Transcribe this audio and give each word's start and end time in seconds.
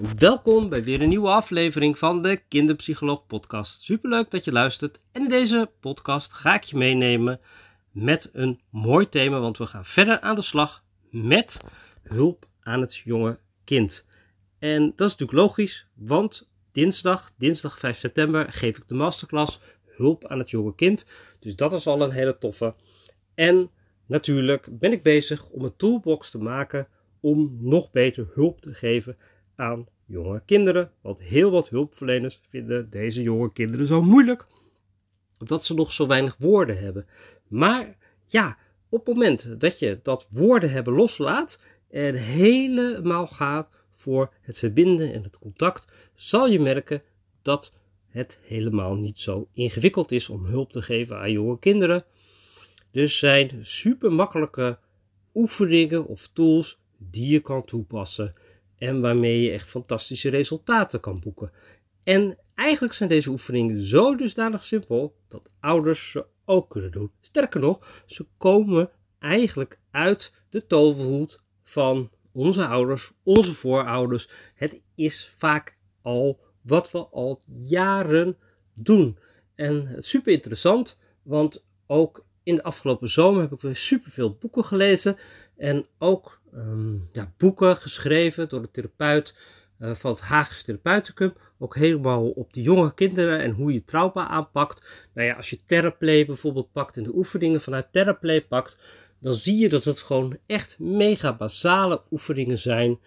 Welkom 0.00 0.68
bij 0.68 0.84
weer 0.84 1.02
een 1.02 1.08
nieuwe 1.08 1.28
aflevering 1.28 1.98
van 1.98 2.22
de 2.22 2.42
Kinderpsycholoog 2.48 3.26
Podcast. 3.26 3.82
Superleuk 3.82 4.30
dat 4.30 4.44
je 4.44 4.52
luistert. 4.52 5.00
En 5.12 5.22
in 5.22 5.28
deze 5.28 5.70
podcast 5.80 6.32
ga 6.32 6.54
ik 6.54 6.62
je 6.62 6.76
meenemen 6.76 7.40
met 7.90 8.30
een 8.32 8.60
mooi 8.70 9.08
thema, 9.08 9.40
want 9.40 9.58
we 9.58 9.66
gaan 9.66 9.84
verder 9.84 10.20
aan 10.20 10.34
de 10.34 10.42
slag 10.42 10.84
met 11.10 11.60
hulp 12.02 12.46
aan 12.60 12.80
het 12.80 12.94
jonge 12.96 13.38
kind. 13.64 14.06
En 14.58 14.82
dat 14.96 15.06
is 15.06 15.16
natuurlijk 15.16 15.38
logisch, 15.38 15.86
want 15.94 16.50
dinsdag, 16.72 17.32
dinsdag 17.36 17.78
5 17.78 17.98
september, 17.98 18.52
geef 18.52 18.76
ik 18.76 18.88
de 18.88 18.94
masterclass 18.94 19.60
Hulp 19.86 20.26
aan 20.26 20.38
het 20.38 20.50
jonge 20.50 20.74
kind. 20.74 21.06
Dus 21.38 21.56
dat 21.56 21.72
is 21.72 21.86
al 21.86 22.02
een 22.02 22.10
hele 22.10 22.38
toffe. 22.38 22.74
En 23.34 23.70
natuurlijk 24.06 24.78
ben 24.78 24.92
ik 24.92 25.02
bezig 25.02 25.48
om 25.48 25.64
een 25.64 25.76
toolbox 25.76 26.30
te 26.30 26.38
maken 26.38 26.88
om 27.20 27.56
nog 27.60 27.90
beter 27.90 28.30
hulp 28.34 28.60
te 28.60 28.74
geven 28.74 29.16
aan 29.62 29.86
jonge 30.06 30.42
kinderen. 30.46 30.90
Want 31.00 31.20
heel 31.20 31.50
wat 31.50 31.68
hulpverleners 31.68 32.40
vinden 32.48 32.90
deze 32.90 33.22
jonge 33.22 33.52
kinderen 33.52 33.86
zo 33.86 34.02
moeilijk, 34.02 34.46
omdat 35.38 35.64
ze 35.64 35.74
nog 35.74 35.92
zo 35.92 36.06
weinig 36.06 36.36
woorden 36.38 36.78
hebben. 36.78 37.06
Maar 37.48 37.96
ja, 38.26 38.58
op 38.88 39.06
het 39.06 39.14
moment 39.14 39.60
dat 39.60 39.78
je 39.78 40.00
dat 40.02 40.26
woorden 40.30 40.70
hebben 40.70 40.94
loslaat 40.94 41.60
en 41.90 42.14
helemaal 42.14 43.26
gaat 43.26 43.68
voor 43.94 44.32
het 44.40 44.58
verbinden 44.58 45.12
en 45.12 45.22
het 45.22 45.38
contact, 45.38 45.92
zal 46.14 46.48
je 46.48 46.60
merken 46.60 47.02
dat 47.42 47.72
het 48.08 48.38
helemaal 48.42 48.94
niet 48.94 49.18
zo 49.18 49.48
ingewikkeld 49.52 50.12
is 50.12 50.28
om 50.28 50.44
hulp 50.44 50.72
te 50.72 50.82
geven 50.82 51.18
aan 51.18 51.32
jonge 51.32 51.58
kinderen. 51.58 52.04
Dus 52.90 53.18
zijn 53.18 53.50
super 53.60 54.12
makkelijke 54.12 54.78
oefeningen 55.34 56.06
of 56.06 56.28
tools 56.32 56.78
die 56.98 57.32
je 57.32 57.40
kan 57.40 57.64
toepassen 57.64 58.32
en 58.82 59.00
waarmee 59.00 59.40
je 59.40 59.50
echt 59.50 59.68
fantastische 59.68 60.28
resultaten 60.28 61.00
kan 61.00 61.20
boeken. 61.20 61.52
En 62.02 62.38
eigenlijk 62.54 62.94
zijn 62.94 63.08
deze 63.08 63.30
oefeningen 63.30 63.82
zo 63.82 64.16
dusdanig 64.16 64.62
simpel 64.62 65.16
dat 65.28 65.52
ouders 65.60 66.10
ze 66.10 66.26
ook 66.44 66.70
kunnen 66.70 66.90
doen. 66.90 67.10
Sterker 67.20 67.60
nog, 67.60 68.02
ze 68.06 68.26
komen 68.36 68.90
eigenlijk 69.18 69.78
uit 69.90 70.34
de 70.48 70.66
toverhoed 70.66 71.40
van 71.62 72.10
onze 72.32 72.66
ouders, 72.66 73.12
onze 73.22 73.52
voorouders. 73.52 74.28
Het 74.54 74.82
is 74.94 75.32
vaak 75.36 75.76
al 76.02 76.40
wat 76.60 76.90
we 76.90 77.06
al 77.06 77.40
jaren 77.58 78.36
doen. 78.74 79.18
En 79.54 79.86
het 79.86 80.04
super 80.04 80.32
interessant, 80.32 80.98
want 81.22 81.64
ook 81.86 82.24
in 82.42 82.54
de 82.54 82.62
afgelopen 82.62 83.08
zomer 83.08 83.40
heb 83.40 83.52
ik 83.52 83.60
weer 83.60 83.76
superveel 83.76 84.36
boeken 84.40 84.64
gelezen. 84.64 85.16
En 85.56 85.86
ook 85.98 86.40
Ehm, 86.52 86.94
ja, 87.12 87.32
boeken 87.36 87.76
geschreven 87.76 88.48
door 88.48 88.62
de 88.62 88.70
therapeut 88.70 89.34
uh, 89.78 89.94
van 89.94 90.10
het 90.10 90.20
Haagse 90.20 90.64
Therapeuticum. 90.64 91.32
Ook 91.58 91.76
helemaal 91.76 92.30
op 92.30 92.52
de 92.52 92.62
jonge 92.62 92.94
kinderen 92.94 93.40
en 93.40 93.50
hoe 93.50 93.72
je 93.72 93.84
trauma 93.84 94.28
aanpakt. 94.28 95.08
Nou 95.14 95.26
ja, 95.26 95.34
als 95.34 95.50
je 95.50 95.58
Terraplay 95.66 96.26
bijvoorbeeld 96.26 96.72
pakt 96.72 96.96
en 96.96 97.02
de 97.02 97.14
oefeningen 97.14 97.60
vanuit 97.60 97.92
Terraplay 97.92 98.42
pakt, 98.42 98.78
dan 99.20 99.32
zie 99.32 99.56
je 99.56 99.68
dat 99.68 99.84
het 99.84 100.00
gewoon 100.00 100.38
echt 100.46 100.78
mega 100.78 101.36
basale 101.36 102.02
oefeningen 102.10 102.58
zijn. 102.58 102.98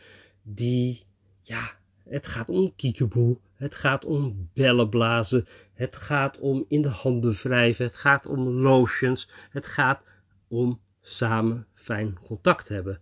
Die, 0.44 1.04
ja, 1.42 1.78
het 2.10 2.28
gaat 2.28 2.50
om 2.50 2.76
kiekeboe, 2.76 3.38
het 3.56 3.76
gaat 3.76 4.06
om 4.06 4.50
bellen 4.54 4.90
blazen, 4.90 5.46
het 5.74 5.96
gaat 5.96 6.40
om 6.40 6.66
in 6.68 6.82
de 6.82 6.90
handen 6.90 7.34
wrijven, 7.34 7.86
het 7.86 7.96
gaat 7.96 8.26
om 8.26 8.50
lotions, 8.50 9.30
het 9.50 9.66
gaat 9.66 10.02
om 10.48 10.82
samen 11.02 11.68
fijn 11.74 12.18
contact 12.28 12.68
hebben. 12.68 13.02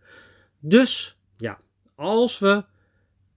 Dus 0.59 1.17
ja, 1.35 1.59
als 1.95 2.39
we 2.39 2.63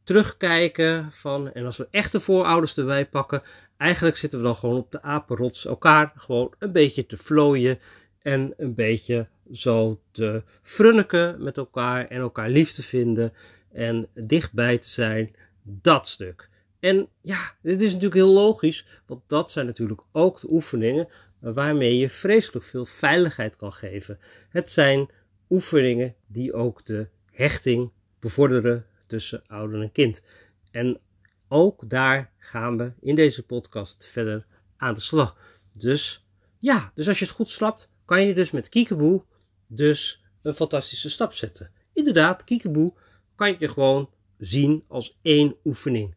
terugkijken 0.04 1.12
van, 1.12 1.52
en 1.52 1.64
als 1.64 1.76
we 1.76 1.88
echte 1.90 2.20
voorouders 2.20 2.76
erbij 2.76 3.06
pakken, 3.06 3.42
eigenlijk 3.76 4.16
zitten 4.16 4.38
we 4.38 4.44
dan 4.44 4.54
gewoon 4.54 4.76
op 4.76 4.92
de 4.92 5.02
apenrots 5.02 5.66
elkaar 5.66 6.12
gewoon 6.16 6.54
een 6.58 6.72
beetje 6.72 7.06
te 7.06 7.16
vlooien 7.16 7.78
en 8.22 8.54
een 8.56 8.74
beetje 8.74 9.28
zo 9.52 10.00
te 10.10 10.42
frunniken 10.62 11.42
met 11.42 11.56
elkaar 11.56 12.06
en 12.06 12.20
elkaar 12.20 12.48
lief 12.48 12.72
te 12.72 12.82
vinden 12.82 13.32
en 13.72 14.08
dichtbij 14.14 14.78
te 14.78 14.88
zijn, 14.88 15.34
dat 15.62 16.08
stuk. 16.08 16.48
En 16.80 17.08
ja, 17.20 17.54
dit 17.62 17.80
is 17.80 17.86
natuurlijk 17.86 18.14
heel 18.14 18.32
logisch, 18.32 18.86
want 19.06 19.22
dat 19.26 19.50
zijn 19.50 19.66
natuurlijk 19.66 20.02
ook 20.12 20.40
de 20.40 20.50
oefeningen 20.50 21.08
waarmee 21.38 21.96
je 21.96 22.08
vreselijk 22.08 22.64
veel 22.64 22.86
veiligheid 22.86 23.56
kan 23.56 23.72
geven. 23.72 24.18
Het 24.48 24.70
zijn 24.70 25.10
oefeningen 25.50 26.14
die 26.26 26.52
ook 26.52 26.84
de 26.84 27.08
hechting 27.30 27.90
bevorderen 28.20 28.86
tussen 29.06 29.42
ouder 29.46 29.82
en 29.82 29.92
kind. 29.92 30.22
En 30.70 31.00
ook 31.48 31.88
daar 31.88 32.32
gaan 32.38 32.76
we 32.76 32.92
in 33.00 33.14
deze 33.14 33.42
podcast 33.42 34.06
verder 34.06 34.46
aan 34.76 34.94
de 34.94 35.00
slag. 35.00 35.38
Dus 35.72 36.26
ja, 36.58 36.90
dus 36.94 37.08
als 37.08 37.18
je 37.18 37.24
het 37.24 37.34
goed 37.34 37.50
snapt, 37.50 37.90
kan 38.04 38.26
je 38.26 38.34
dus 38.34 38.50
met 38.50 38.68
Kiekeboe 38.68 39.24
dus 39.66 40.24
een 40.42 40.54
fantastische 40.54 41.10
stap 41.10 41.32
zetten. 41.32 41.70
Inderdaad, 41.92 42.44
Kiekeboe 42.44 42.94
kan 43.34 43.56
je 43.58 43.68
gewoon 43.68 44.10
zien 44.38 44.84
als 44.88 45.18
één 45.22 45.56
oefening 45.64 46.15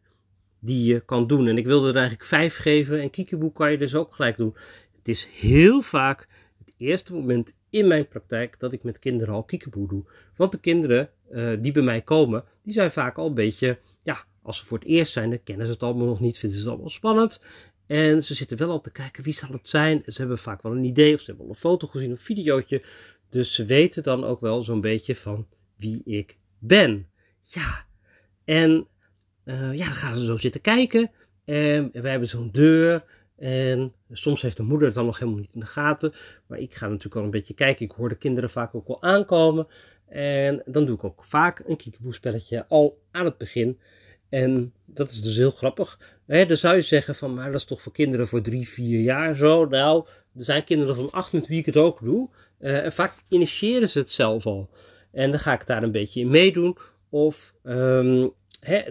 die 0.60 0.84
je 0.84 1.00
kan 1.00 1.26
doen. 1.26 1.48
En 1.48 1.58
ik 1.58 1.66
wilde 1.66 1.88
er 1.88 1.96
eigenlijk 1.96 2.24
vijf 2.24 2.56
geven 2.56 3.00
en 3.00 3.10
Kiekeboe 3.10 3.52
kan 3.52 3.70
je 3.70 3.78
dus 3.78 3.94
ook 3.94 4.14
gelijk 4.14 4.36
doen. 4.36 4.56
Het 4.96 5.08
is 5.08 5.28
heel 5.32 5.82
vaak 5.82 6.28
het 6.58 6.74
eerste 6.76 7.12
moment 7.12 7.54
in 7.70 7.86
mijn 7.86 8.08
praktijk 8.08 8.58
dat 8.58 8.72
ik 8.72 8.82
met 8.82 8.98
kinderen 8.98 9.34
al 9.34 9.42
kiekeboe 9.42 9.88
doe. 9.88 10.04
Want 10.36 10.52
de 10.52 10.60
kinderen 10.60 11.10
uh, 11.30 11.52
die 11.60 11.72
bij 11.72 11.82
mij 11.82 12.02
komen, 12.02 12.44
die 12.62 12.72
zijn 12.72 12.90
vaak 12.90 13.18
al 13.18 13.26
een 13.26 13.34
beetje, 13.34 13.78
ja, 14.02 14.24
als 14.42 14.58
ze 14.58 14.64
voor 14.64 14.78
het 14.78 14.86
eerst 14.86 15.12
zijn, 15.12 15.30
dan 15.30 15.42
kennen 15.42 15.66
ze 15.66 15.72
het 15.72 15.82
allemaal 15.82 16.06
nog 16.06 16.20
niet, 16.20 16.38
vinden 16.38 16.58
ze 16.58 16.64
het 16.64 16.72
allemaal 16.72 16.90
spannend. 16.90 17.40
En 17.86 18.24
ze 18.24 18.34
zitten 18.34 18.56
wel 18.56 18.70
al 18.70 18.80
te 18.80 18.90
kijken 18.90 19.22
wie 19.22 19.32
zal 19.32 19.52
het 19.52 19.68
zijn. 19.68 20.02
Ze 20.06 20.20
hebben 20.20 20.38
vaak 20.38 20.62
wel 20.62 20.72
een 20.72 20.84
idee 20.84 21.14
of 21.14 21.20
ze 21.20 21.26
hebben 21.26 21.44
al 21.44 21.50
een 21.50 21.58
foto 21.58 21.86
gezien, 21.86 22.10
een 22.10 22.18
videootje. 22.18 22.84
Dus 23.28 23.54
ze 23.54 23.64
weten 23.64 24.02
dan 24.02 24.24
ook 24.24 24.40
wel 24.40 24.62
zo'n 24.62 24.80
beetje 24.80 25.16
van 25.16 25.46
wie 25.76 26.02
ik 26.04 26.38
ben. 26.58 27.08
Ja, 27.40 27.86
en 28.44 28.86
uh, 29.50 29.76
ja, 29.76 29.84
dan 29.84 29.94
gaan 29.94 30.18
ze 30.18 30.24
zo 30.24 30.36
zitten 30.36 30.60
kijken. 30.60 31.10
En 31.44 31.90
wij 31.92 32.10
hebben 32.10 32.28
zo'n 32.28 32.50
deur 32.52 33.04
en 33.40 33.92
soms 34.10 34.42
heeft 34.42 34.56
de 34.56 34.62
moeder 34.62 34.86
het 34.86 34.96
dan 34.96 35.04
nog 35.04 35.18
helemaal 35.18 35.40
niet 35.40 35.52
in 35.52 35.60
de 35.60 35.66
gaten. 35.66 36.12
Maar 36.46 36.58
ik 36.58 36.74
ga 36.74 36.86
natuurlijk 36.86 37.16
al 37.16 37.24
een 37.24 37.30
beetje 37.30 37.54
kijken. 37.54 37.84
Ik 37.84 37.92
hoor 37.92 38.08
de 38.08 38.16
kinderen 38.16 38.50
vaak 38.50 38.74
ook 38.74 38.86
wel 38.86 39.02
aankomen. 39.02 39.66
En 40.08 40.62
dan 40.66 40.84
doe 40.84 40.94
ik 40.94 41.04
ook 41.04 41.24
vaak 41.24 41.62
een 41.66 41.76
kiekeboespelletje 41.76 42.66
al 42.68 43.02
aan 43.10 43.24
het 43.24 43.38
begin. 43.38 43.78
En 44.28 44.72
dat 44.84 45.10
is 45.10 45.22
dus 45.22 45.36
heel 45.36 45.50
grappig. 45.50 45.98
dan 46.26 46.56
zou 46.56 46.74
je 46.74 46.82
zeggen 46.82 47.14
van, 47.14 47.34
maar 47.34 47.46
dat 47.46 47.60
is 47.60 47.64
toch 47.64 47.82
voor 47.82 47.92
kinderen 47.92 48.28
voor 48.28 48.42
drie, 48.42 48.68
vier 48.68 49.00
jaar 49.00 49.34
zo. 49.34 49.64
Nou, 49.64 50.06
er 50.36 50.44
zijn 50.44 50.64
kinderen 50.64 50.94
van 50.94 51.10
acht 51.10 51.32
met 51.32 51.46
wie 51.46 51.58
ik 51.58 51.66
het 51.66 51.76
ook 51.76 52.00
doe. 52.02 52.28
Uh, 52.60 52.84
en 52.84 52.92
vaak 52.92 53.12
initiëren 53.28 53.88
ze 53.88 53.98
het 53.98 54.10
zelf 54.10 54.46
al. 54.46 54.70
En 55.12 55.30
dan 55.30 55.40
ga 55.40 55.52
ik 55.52 55.66
daar 55.66 55.82
een 55.82 55.92
beetje 55.92 56.20
in 56.20 56.30
meedoen. 56.30 56.76
Of 57.08 57.54
um, 57.62 58.32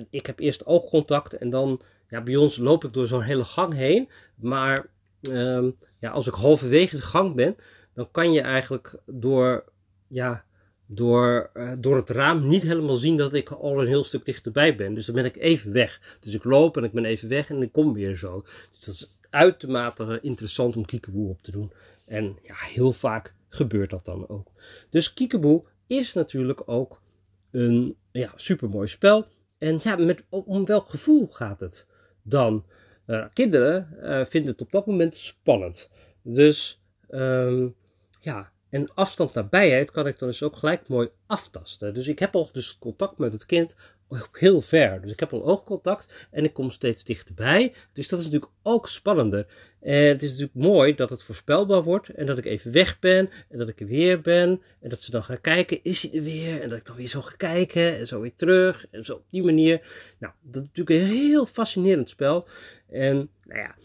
ik 0.10 0.26
heb 0.26 0.40
eerst 0.40 0.66
oogcontact 0.66 1.34
en 1.34 1.50
dan 1.50 1.82
ja, 2.10 2.22
bij 2.22 2.36
ons 2.36 2.58
loop 2.58 2.84
ik 2.84 2.94
door 2.94 3.08
zo'n 3.08 3.22
hele 3.22 3.44
gang 3.44 3.74
heen. 3.74 4.10
Maar 4.36 4.88
um, 5.22 5.76
ja, 6.00 6.10
als 6.10 6.28
ik 6.28 6.34
halverwege 6.34 6.96
de 6.96 7.02
gang 7.02 7.36
ben, 7.36 7.56
dan 7.94 8.12
kan 8.12 8.32
je 8.32 8.42
eigenlijk 8.42 9.00
door, 9.06 9.64
ja, 10.08 10.46
door, 10.86 11.50
uh, 11.54 11.72
door 11.78 11.96
het 11.96 12.10
raam 12.10 12.48
niet 12.48 12.64
helemaal 12.64 12.96
zien 12.96 13.18
dat 13.18 13.34
ik 13.34 13.50
al 13.50 13.82
een 13.82 13.88
heel 13.88 14.04
stuk 14.04 14.26
dichterbij 14.26 14.76
ben. 14.76 14.94
Dus 14.94 15.06
dan 15.06 15.16
ben 15.16 15.26
ik 15.26 15.38
even 15.38 15.72
weg. 15.72 16.18
Dus 16.20 16.34
ik 16.34 16.44
loop 16.44 16.78
en 16.78 16.84
ik 16.84 16.92
ben 16.92 17.06
even 17.06 17.30
weg 17.30 17.50
en 17.50 17.62
ik 17.62 17.72
kom 17.72 17.94
weer 17.94 18.18
zo. 18.18 18.42
Dus 18.72 18.86
dat 18.86 18.94
is 18.94 19.18
uitermate 19.30 20.20
interessant 20.22 20.76
om 20.76 20.86
kiekeboe 20.86 21.30
op 21.30 21.42
te 21.42 21.52
doen. 21.52 21.72
En 22.06 22.38
ja, 22.44 22.56
heel 22.56 22.94
vaak 22.94 23.34
gebeurt 23.50 23.90
dat 23.90 24.06
dan 24.06 24.30
ook. 24.30 24.52
Dus 24.90 25.14
kiekeboe 25.14 25.64
is 25.88 26.14
natuurlijk 26.14 26.62
ook 26.66 27.02
een 27.52 27.96
ja, 28.12 28.34
supermooi 28.36 28.88
spel. 28.88 29.28
En 29.60 29.80
ja, 29.84 29.96
met, 29.96 30.24
om 30.30 30.66
welk 30.66 30.90
gevoel 30.90 31.28
gaat 31.28 31.60
het? 31.60 31.88
dan. 32.30 32.66
Uh, 33.08 33.26
kinderen 33.34 33.90
uh, 34.02 34.26
vinden 34.26 34.52
het 34.52 34.62
op 34.62 34.72
dat 34.72 34.86
moment 34.86 35.16
spannend. 35.16 35.90
Dus 36.22 36.82
um, 37.10 37.76
ja, 38.20 38.52
en 38.70 38.94
afstand 38.94 39.34
nabijheid 39.34 39.92
kan 39.92 40.08
ik 40.08 40.20
dan 40.20 40.28
dus 40.28 40.44
ook 40.44 40.56
gelijk 40.56 40.88
mooi 40.88 41.10
aftasten. 41.26 41.94
Dus 41.94 42.08
ik 42.08 42.20
heb 42.20 42.36
al 42.36 42.50
dus 42.52 42.78
contact 42.78 43.18
met 43.18 43.34
het 43.34 43.46
kind 43.46 43.76
heel 44.32 44.62
ver. 44.62 45.02
Dus 45.02 45.12
ik 45.12 45.20
heb 45.20 45.34
al 45.34 45.46
oogcontact 45.46 46.28
en 46.32 46.44
ik 46.44 46.54
kom 46.54 46.72
steeds 46.72 47.04
dichterbij. 47.04 47.74
Dus 47.94 48.08
dat 48.08 48.20
is 48.20 48.26
natuurlijk 48.26 48.52
ook 48.64 48.90
spannender. 48.90 49.46
En 49.82 50.04
het 50.04 50.22
is 50.22 50.30
natuurlijk 50.30 50.58
mooi 50.58 50.96
dat 50.96 51.10
het 51.10 51.24
voorspelbaar 51.24 51.84
wordt 51.84 52.10
en 52.10 52.26
dat 52.26 52.38
ik 52.38 52.46
even 52.46 52.72
weg 52.72 53.00
ben 53.00 53.30
en 53.50 53.58
dat 53.58 53.68
ik 53.68 53.80
er 53.80 53.88
weer 53.88 54.22
ben. 54.22 54.62
En 54.82 54.90
dat 54.90 55.02
ze 55.02 55.12
dan 55.12 55.24
gaan 55.24 55.42
kijken, 55.42 55.80
is 55.84 56.02
hij 56.02 56.12
er 56.14 56.24
weer? 56.24 56.62
En 56.62 56.70
dat 56.70 56.78
ik 56.78 56.86
dan 56.86 56.96
weer 56.96 57.08
zo 57.08 57.22
ga 57.22 57.36
kijken 57.36 57.98
en 57.98 58.08
zo 58.08 58.22
weer 58.22 58.36
terug 58.36 58.88
en 58.92 59.06
zo 59.06 59.14
op 59.14 59.26
die 59.30 59.44
manier. 59.44 59.86
Nou, 60.20 60.34
dat 60.42 60.62
is 60.62 60.68
natuurlijk 60.68 61.00
een 61.00 61.16
heel 61.16 61.46
fascinerend 61.46 62.10
spel. 62.10 62.48
En 62.90 63.30
nou 63.44 63.60
ja, 63.60 63.76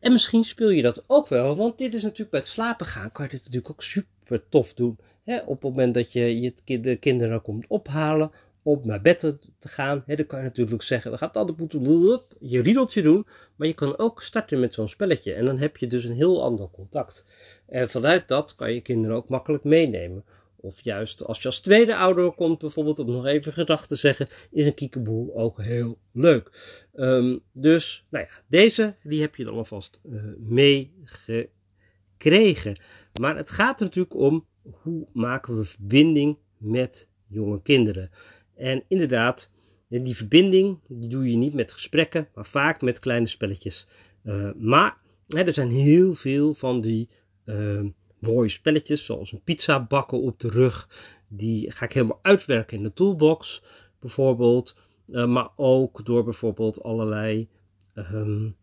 en 0.00 0.12
misschien 0.12 0.44
speel 0.44 0.70
je 0.70 0.82
dat 0.82 1.04
ook 1.06 1.28
wel, 1.28 1.56
want 1.56 1.78
dit 1.78 1.94
is 1.94 2.02
natuurlijk 2.02 2.30
bij 2.30 2.40
het 2.40 2.48
slapen 2.48 2.86
gaan, 2.86 3.12
kan 3.12 3.24
je 3.24 3.30
dit 3.30 3.40
natuurlijk 3.40 3.70
ook 3.70 3.82
super 3.82 4.48
tof 4.48 4.74
doen. 4.74 4.98
Op 5.24 5.48
het 5.48 5.62
moment 5.62 5.94
dat 5.94 6.12
je, 6.12 6.40
je 6.40 6.80
de 6.80 6.96
kinderen 6.96 7.42
komt 7.42 7.64
ophalen 7.68 8.30
om 8.62 8.80
naar 8.82 9.00
bed 9.00 9.18
te, 9.18 9.38
gaan. 9.58 10.04
dan 10.06 10.26
kan 10.26 10.38
je 10.38 10.44
natuurlijk 10.44 10.82
zeggen, 10.82 11.10
we 11.10 11.18
gaan 11.18 11.32
altijd 11.32 11.58
moeten 11.58 12.22
je 12.40 12.62
riedeltje 12.62 13.02
doen. 13.02 13.26
Maar 13.56 13.66
je 13.66 13.74
kan 13.74 13.98
ook 13.98 14.22
starten 14.22 14.60
met 14.60 14.74
zo'n 14.74 14.88
spelletje. 14.88 15.32
En 15.32 15.44
dan 15.44 15.58
heb 15.58 15.76
je 15.76 15.86
dus 15.86 16.04
een 16.04 16.14
heel 16.14 16.42
ander 16.42 16.70
contact. 16.70 17.24
En 17.66 17.88
vanuit 17.88 18.28
dat 18.28 18.54
kan 18.54 18.74
je 18.74 18.80
kinderen 18.80 19.16
ook 19.16 19.28
makkelijk 19.28 19.64
meenemen. 19.64 20.24
Of 20.60 20.80
juist 20.80 21.24
als 21.24 21.42
je 21.42 21.46
als 21.46 21.60
tweede 21.60 21.96
ouder 21.96 22.32
komt, 22.32 22.58
bijvoorbeeld, 22.58 22.98
om 22.98 23.10
nog 23.10 23.26
even 23.26 23.52
gedachten 23.52 23.88
te 23.88 23.96
zeggen, 23.96 24.28
is 24.50 24.66
een 24.66 24.74
kiekeboe 24.74 25.34
ook 25.34 25.62
heel 25.62 25.98
leuk. 26.12 26.50
Ehm, 26.94 27.38
dus, 27.52 28.06
nou 28.10 28.24
ja, 28.24 28.30
deze, 28.46 28.94
die 29.02 29.20
heb 29.20 29.36
je 29.36 29.44
dan 29.44 29.54
alvast 29.54 30.00
uh, 30.04 30.22
meegekregen. 30.38 32.80
Maar 33.20 33.36
het 33.36 33.50
gaat 33.50 33.80
er 33.80 33.86
natuurlijk 33.86 34.14
om, 34.14 34.46
hoe 34.82 35.06
maken 35.12 35.56
we 35.56 35.64
verbinding 35.64 36.38
met 36.56 37.08
jonge 37.26 37.62
kinderen? 37.62 38.10
En 38.58 38.84
inderdaad, 38.88 39.50
die 39.88 40.16
verbinding, 40.16 40.78
die 40.88 41.08
doe 41.08 41.30
je 41.30 41.36
niet 41.36 41.54
met 41.54 41.72
gesprekken, 41.72 42.28
maar 42.34 42.46
vaak 42.46 42.80
met 42.80 42.98
kleine 42.98 43.26
spelletjes. 43.26 43.86
Uh, 44.24 44.50
maar 44.56 44.96
hè, 45.28 45.42
er 45.42 45.52
zijn 45.52 45.70
heel 45.70 46.14
veel 46.14 46.54
van 46.54 46.80
die 46.80 47.08
uh, 47.44 47.84
mooie 48.18 48.48
spelletjes, 48.48 49.04
zoals 49.04 49.32
een 49.32 49.42
pizza 49.42 49.86
bakken 49.86 50.20
op 50.20 50.40
de 50.40 50.48
rug. 50.48 50.88
Die 51.28 51.70
ga 51.70 51.84
ik 51.84 51.92
helemaal 51.92 52.18
uitwerken 52.22 52.76
in 52.76 52.82
de 52.82 52.92
toolbox, 52.92 53.62
bijvoorbeeld. 54.00 54.76
Uh, 55.06 55.26
maar 55.26 55.48
ook 55.56 56.04
door 56.04 56.24
bijvoorbeeld 56.24 56.82
allerlei 56.82 57.48
um, 57.94 58.56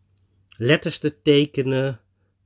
letters 0.56 0.98
te 0.98 1.22
tekenen 1.22 2.00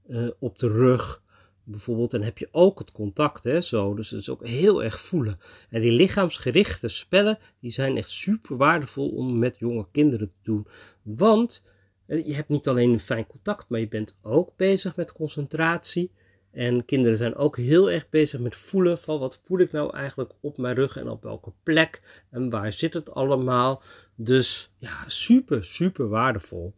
uh, 0.08 0.30
op 0.38 0.58
de 0.58 0.68
rug. 0.68 1.22
Bijvoorbeeld, 1.70 2.10
dan 2.10 2.22
heb 2.22 2.38
je 2.38 2.48
ook 2.50 2.78
het 2.78 2.92
contact, 2.92 3.44
hè, 3.44 3.60
zo. 3.60 3.94
Dus 3.94 4.10
het 4.10 4.20
is 4.20 4.30
ook 4.30 4.46
heel 4.46 4.82
erg 4.82 5.00
voelen. 5.00 5.38
En 5.70 5.80
die 5.80 5.92
lichaamsgerichte 5.92 6.88
spellen, 6.88 7.38
die 7.60 7.70
zijn 7.70 7.96
echt 7.96 8.08
super 8.08 8.56
waardevol 8.56 9.08
om 9.08 9.38
met 9.38 9.58
jonge 9.58 9.86
kinderen 9.92 10.26
te 10.26 10.38
doen. 10.42 10.66
Want 11.02 11.62
je 12.06 12.34
hebt 12.34 12.48
niet 12.48 12.68
alleen 12.68 12.90
een 12.90 13.00
fijn 13.00 13.26
contact, 13.26 13.68
maar 13.68 13.80
je 13.80 13.88
bent 13.88 14.14
ook 14.22 14.56
bezig 14.56 14.96
met 14.96 15.12
concentratie. 15.12 16.10
En 16.50 16.84
kinderen 16.84 17.16
zijn 17.16 17.36
ook 17.36 17.56
heel 17.56 17.90
erg 17.90 18.08
bezig 18.08 18.40
met 18.40 18.56
voelen 18.56 18.98
van 18.98 19.18
wat 19.18 19.40
voel 19.44 19.58
ik 19.58 19.72
nou 19.72 19.94
eigenlijk 19.94 20.32
op 20.40 20.58
mijn 20.58 20.74
rug 20.74 20.96
en 20.96 21.08
op 21.08 21.22
welke 21.22 21.52
plek 21.62 22.24
en 22.30 22.50
waar 22.50 22.72
zit 22.72 22.94
het 22.94 23.10
allemaal. 23.14 23.82
Dus 24.14 24.72
ja, 24.78 25.04
super, 25.06 25.64
super 25.64 26.08
waardevol. 26.08 26.74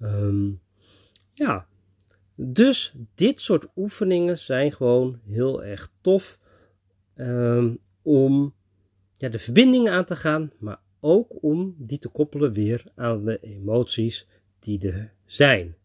Um, 0.00 0.60
ja, 1.32 1.66
dus 2.40 2.94
dit 3.14 3.40
soort 3.40 3.66
oefeningen 3.76 4.38
zijn 4.38 4.72
gewoon 4.72 5.20
heel 5.26 5.64
erg 5.64 5.92
tof 6.00 6.38
um, 7.16 7.78
om 8.02 8.54
ja, 9.12 9.28
de 9.28 9.38
verbinding 9.38 9.88
aan 9.88 10.04
te 10.04 10.16
gaan, 10.16 10.52
maar 10.58 10.80
ook 11.00 11.42
om 11.42 11.74
die 11.78 11.98
te 11.98 12.08
koppelen 12.08 12.52
weer 12.52 12.84
aan 12.94 13.24
de 13.24 13.38
emoties 13.40 14.26
die 14.58 14.90
er 14.92 15.12
zijn. 15.24 15.76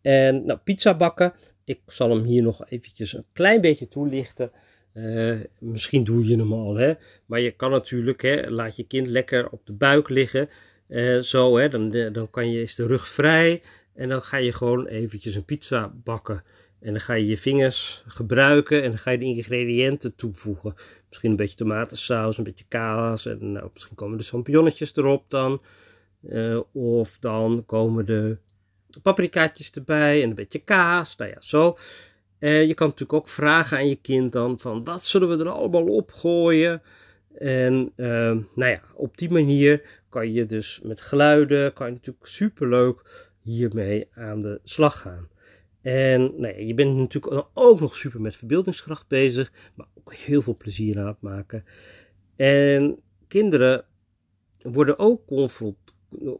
En 0.00 0.44
nou, 0.44 0.58
pizza 0.58 0.96
bakken, 0.96 1.32
ik 1.64 1.80
zal 1.86 2.10
hem 2.10 2.24
hier 2.24 2.42
nog 2.42 2.68
eventjes 2.68 3.12
een 3.12 3.26
klein 3.32 3.60
beetje 3.60 3.88
toelichten. 3.88 4.50
Uh, 4.94 5.40
misschien 5.58 6.04
doe 6.04 6.26
je 6.26 6.36
hem 6.36 6.52
al, 6.52 6.74
hè? 6.74 6.94
maar 7.26 7.40
je 7.40 7.50
kan 7.50 7.70
natuurlijk, 7.70 8.22
hè, 8.22 8.50
laat 8.50 8.76
je 8.76 8.84
kind 8.84 9.06
lekker 9.06 9.50
op 9.50 9.66
de 9.66 9.72
buik 9.72 10.08
liggen. 10.08 10.48
Uh, 10.88 11.20
zo, 11.20 11.56
hè, 11.56 11.68
dan, 11.68 11.90
dan 12.12 12.30
kan 12.30 12.50
je, 12.50 12.62
is 12.62 12.74
de 12.74 12.86
rug 12.86 13.08
vrij 13.08 13.62
en 14.00 14.08
dan 14.08 14.22
ga 14.22 14.36
je 14.36 14.52
gewoon 14.52 14.86
eventjes 14.86 15.34
een 15.34 15.44
pizza 15.44 15.92
bakken. 16.04 16.42
En 16.80 16.92
dan 16.92 17.00
ga 17.00 17.14
je 17.14 17.26
je 17.26 17.36
vingers 17.36 18.04
gebruiken 18.06 18.82
en 18.82 18.88
dan 18.88 18.98
ga 18.98 19.10
je 19.10 19.18
de 19.18 19.24
ingrediënten 19.24 20.16
toevoegen. 20.16 20.74
Misschien 21.08 21.30
een 21.30 21.36
beetje 21.36 21.56
tomatensaus, 21.56 22.38
een 22.38 22.44
beetje 22.44 22.64
kaas 22.68 23.26
en 23.26 23.52
nou, 23.52 23.70
misschien 23.72 23.96
komen 23.96 24.18
de 24.18 24.24
champignonnetjes 24.24 24.96
erop 24.96 25.24
dan. 25.28 25.62
Uh, 26.22 26.60
of 26.72 27.18
dan 27.18 27.62
komen 27.66 28.06
de 28.06 28.36
paprikaatjes 29.02 29.70
erbij 29.70 30.22
en 30.22 30.28
een 30.28 30.34
beetje 30.34 30.58
kaas. 30.58 31.16
Nou 31.16 31.30
ja, 31.30 31.40
zo. 31.40 31.78
Uh, 32.38 32.66
je 32.66 32.74
kan 32.74 32.86
natuurlijk 32.86 33.18
ook 33.18 33.28
vragen 33.28 33.76
aan 33.76 33.88
je 33.88 33.98
kind 34.02 34.32
dan 34.32 34.58
van 34.58 34.84
wat 34.84 35.04
zullen 35.04 35.28
we 35.28 35.44
er 35.44 35.50
allemaal 35.50 35.86
op 35.86 36.12
gooien. 36.12 36.82
En 37.38 37.92
uh, 37.96 38.06
nou 38.54 38.70
ja, 38.70 38.82
op 38.94 39.18
die 39.18 39.30
manier 39.30 39.82
kan 40.08 40.32
je 40.32 40.46
dus 40.46 40.80
met 40.82 41.00
geluiden, 41.00 41.72
kan 41.72 41.86
je 41.86 41.92
natuurlijk 41.92 42.26
superleuk 42.26 43.28
hiermee 43.40 44.08
aan 44.14 44.42
de 44.42 44.60
slag 44.64 45.00
gaan. 45.00 45.28
En 45.82 46.20
nou 46.20 46.54
ja, 46.54 46.60
je 46.66 46.74
bent 46.74 46.96
natuurlijk 46.96 47.46
ook 47.54 47.80
nog 47.80 47.96
super 47.96 48.20
met 48.20 48.36
verbeeldingskracht 48.36 49.08
bezig, 49.08 49.52
maar 49.74 49.86
ook 49.94 50.14
heel 50.14 50.42
veel 50.42 50.56
plezier 50.56 50.98
aan 50.98 51.06
het 51.06 51.20
maken. 51.20 51.64
En 52.36 53.00
kinderen 53.28 53.84
worden 54.62 54.98
ook 54.98 55.22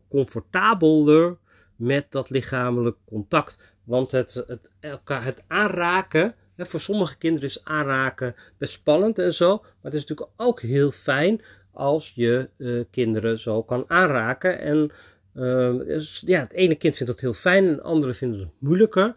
comfortabeler 0.09 1.39
met 1.77 2.07
dat 2.11 2.31
lichamelijk 2.31 2.97
contact. 3.05 3.75
Want 3.85 4.11
het, 4.11 4.45
het, 4.47 4.73
elkaar, 4.81 5.25
het 5.25 5.45
aanraken, 5.47 6.35
hè, 6.55 6.67
voor 6.67 6.81
sommige 6.81 7.19
kinderen 7.19 7.49
is 7.49 7.65
aanraken 7.65 8.35
best 8.59 8.73
spannend 8.73 9.19
en 9.19 9.35
zo. 9.35 9.59
Maar 9.59 9.93
het 9.93 9.95
is 9.95 10.01
natuurlijk 10.01 10.31
ook 10.37 10.61
heel 10.61 10.91
fijn 10.91 11.43
als 11.73 12.13
je 12.15 12.51
uh, 12.57 12.85
kinderen 12.91 13.39
zo 13.39 13.63
kan 13.63 13.85
aanraken. 13.87 14.59
En 14.59 14.91
uh, 15.41 16.01
ja, 16.21 16.41
het 16.41 16.53
ene 16.53 16.75
kind 16.75 16.97
vindt 16.97 17.13
dat 17.13 17.21
heel 17.21 17.33
fijn 17.33 17.65
en 17.67 17.71
het 17.71 17.83
andere 17.83 18.15
vindt 18.15 18.39
het 18.39 18.49
moeilijker. 18.59 19.15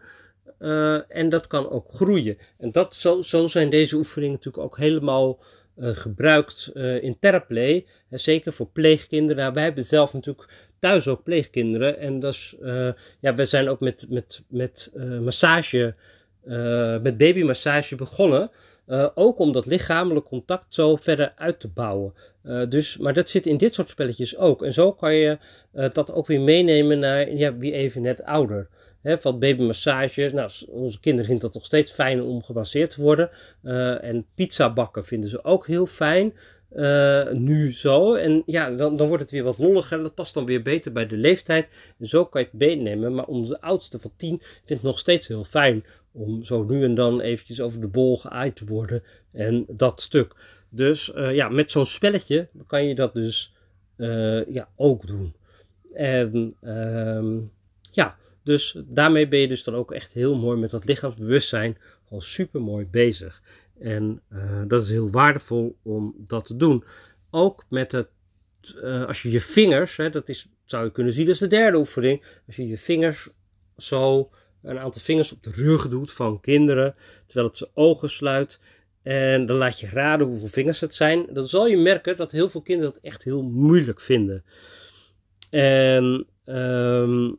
Uh, 0.58 1.16
en 1.16 1.28
dat 1.28 1.46
kan 1.46 1.70
ook 1.70 1.90
groeien. 1.90 2.38
En 2.58 2.70
dat, 2.70 2.94
zo, 2.94 3.22
zo 3.22 3.46
zijn 3.46 3.70
deze 3.70 3.96
oefeningen 3.96 4.34
natuurlijk 4.34 4.64
ook 4.64 4.76
helemaal 4.76 5.42
uh, 5.76 5.90
gebruikt 5.92 6.70
uh, 6.74 7.02
in 7.02 7.18
Terplay. 7.18 7.86
En 8.10 8.20
zeker 8.20 8.52
voor 8.52 8.66
pleegkinderen. 8.66 9.42
Nou, 9.42 9.54
wij 9.54 9.62
hebben 9.62 9.84
zelf 9.84 10.12
natuurlijk 10.12 10.48
thuis 10.78 11.08
ook 11.08 11.22
pleegkinderen. 11.22 11.98
En 11.98 12.22
uh, 12.24 12.92
ja, 13.20 13.34
we 13.34 13.44
zijn 13.44 13.68
ook 13.68 13.80
met, 13.80 14.06
met, 14.08 14.42
met 14.48 14.90
massage, 15.20 15.94
met 17.02 17.16
babymassage 17.16 17.94
begonnen. 17.94 18.50
Ook 19.14 19.38
om 19.38 19.52
dat 19.52 19.66
lichamelijk 19.66 20.26
contact 20.26 20.74
zo 20.74 20.96
verder 20.96 21.32
uit 21.36 21.60
te 21.60 21.68
bouwen. 21.68 22.14
dus, 22.68 22.96
maar 22.96 23.14
dat 23.14 23.28
zit 23.28 23.46
in 23.46 23.56
dit 23.56 23.74
soort 23.74 23.88
spelletjes 23.88 24.36
ook. 24.36 24.62
En 24.62 24.72
zo 24.72 24.92
kan 24.92 25.14
je 25.14 25.38
dat 25.92 26.12
ook 26.12 26.26
weer 26.26 26.40
meenemen 26.40 26.98
naar 26.98 27.32
ja, 27.32 27.56
wie 27.56 27.72
even 27.72 28.02
net 28.02 28.22
ouder. 28.22 28.68
Hè, 29.02 29.18
van 29.18 29.38
babymassage. 29.38 30.30
Nou, 30.32 30.50
onze 30.68 31.00
kinderen 31.00 31.26
vinden 31.26 31.44
het 31.46 31.54
nog 31.54 31.64
steeds 31.64 31.92
fijn 31.92 32.22
om 32.22 32.42
gemasseerd 32.42 32.90
te 32.90 33.00
worden. 33.00 33.30
En 34.02 34.26
pizza 34.34 34.72
bakken 34.72 35.04
vinden 35.04 35.30
ze 35.30 35.44
ook 35.44 35.66
heel 35.66 35.86
fijn. 35.86 36.34
Uh, 36.74 37.30
nu 37.30 37.72
zo. 37.72 38.14
En 38.14 38.42
ja, 38.46 38.70
dan, 38.70 38.96
dan 38.96 39.08
wordt 39.08 39.22
het 39.22 39.32
weer 39.32 39.42
wat 39.42 39.58
lolliger. 39.58 40.02
Dat 40.02 40.14
past 40.14 40.34
dan 40.34 40.46
weer 40.46 40.62
beter 40.62 40.92
bij 40.92 41.06
de 41.06 41.16
leeftijd. 41.16 41.94
En 41.98 42.06
zo 42.06 42.24
kan 42.24 42.40
je 42.40 42.46
het 42.50 42.58
meenemen. 42.58 43.14
Maar 43.14 43.24
onze 43.24 43.60
oudste 43.60 43.98
van 43.98 44.10
10 44.16 44.38
vindt 44.40 44.68
het 44.68 44.82
nog 44.82 44.98
steeds 44.98 45.28
heel 45.28 45.44
fijn 45.44 45.84
om 46.12 46.42
zo 46.42 46.62
nu 46.62 46.84
en 46.84 46.94
dan 46.94 47.20
eventjes 47.20 47.60
over 47.60 47.80
de 47.80 47.86
bol 47.86 48.18
geaaid 48.18 48.56
te 48.56 48.64
worden. 48.64 49.02
En 49.32 49.64
dat 49.68 50.00
stuk. 50.00 50.34
Dus 50.68 51.12
uh, 51.14 51.34
ja, 51.34 51.48
met 51.48 51.70
zo'n 51.70 51.86
spelletje 51.86 52.48
kan 52.66 52.84
je 52.84 52.94
dat 52.94 53.14
dus 53.14 53.54
uh, 53.96 54.46
ja, 54.46 54.68
ook 54.76 55.06
doen. 55.06 55.34
En 55.92 56.54
ehm, 56.60 57.38
ja, 57.90 58.16
dus 58.42 58.78
daarmee 58.84 59.28
ben 59.28 59.38
je 59.38 59.48
dus 59.48 59.64
dan 59.64 59.74
ook 59.74 59.92
echt 59.92 60.12
heel 60.12 60.36
mooi 60.36 60.58
met 60.58 60.70
dat 60.70 60.84
lichaamsbewustzijn 60.84 61.76
al 62.14 62.20
super 62.20 62.60
mooi 62.60 62.86
bezig. 62.86 63.42
En 63.78 64.22
uh, 64.32 64.62
dat 64.66 64.82
is 64.82 64.90
heel 64.90 65.10
waardevol 65.10 65.78
om 65.82 66.14
dat 66.18 66.44
te 66.44 66.56
doen. 66.56 66.84
Ook 67.30 67.64
met 67.68 67.92
het, 67.92 68.08
uh, 68.76 69.06
als 69.06 69.22
je 69.22 69.30
je 69.30 69.40
vingers, 69.40 69.96
hè, 69.96 70.10
dat 70.10 70.28
is, 70.28 70.48
zou 70.64 70.84
je 70.84 70.92
kunnen 70.92 71.12
zien 71.12 71.28
als 71.28 71.38
de 71.38 71.46
derde 71.46 71.78
oefening. 71.78 72.24
Als 72.46 72.56
je 72.56 72.66
je 72.66 72.78
vingers 72.78 73.28
zo, 73.76 74.30
een 74.62 74.78
aantal 74.78 75.02
vingers 75.02 75.32
op 75.32 75.42
de 75.42 75.50
rug 75.50 75.88
doet 75.88 76.12
van 76.12 76.40
kinderen, 76.40 76.94
terwijl 77.26 77.48
het 77.48 77.56
zijn 77.56 77.70
ogen 77.74 78.10
sluit. 78.10 78.60
En 79.02 79.46
dan 79.46 79.56
laat 79.56 79.80
je 79.80 79.88
raden 79.88 80.26
hoeveel 80.26 80.48
vingers 80.48 80.80
het 80.80 80.94
zijn. 80.94 81.26
Dan 81.32 81.48
zal 81.48 81.66
je 81.66 81.76
merken 81.76 82.16
dat 82.16 82.32
heel 82.32 82.48
veel 82.48 82.62
kinderen 82.62 82.92
dat 82.92 83.02
echt 83.02 83.22
heel 83.22 83.42
moeilijk 83.42 84.00
vinden. 84.00 84.44
En 85.50 86.26
um, 86.44 87.38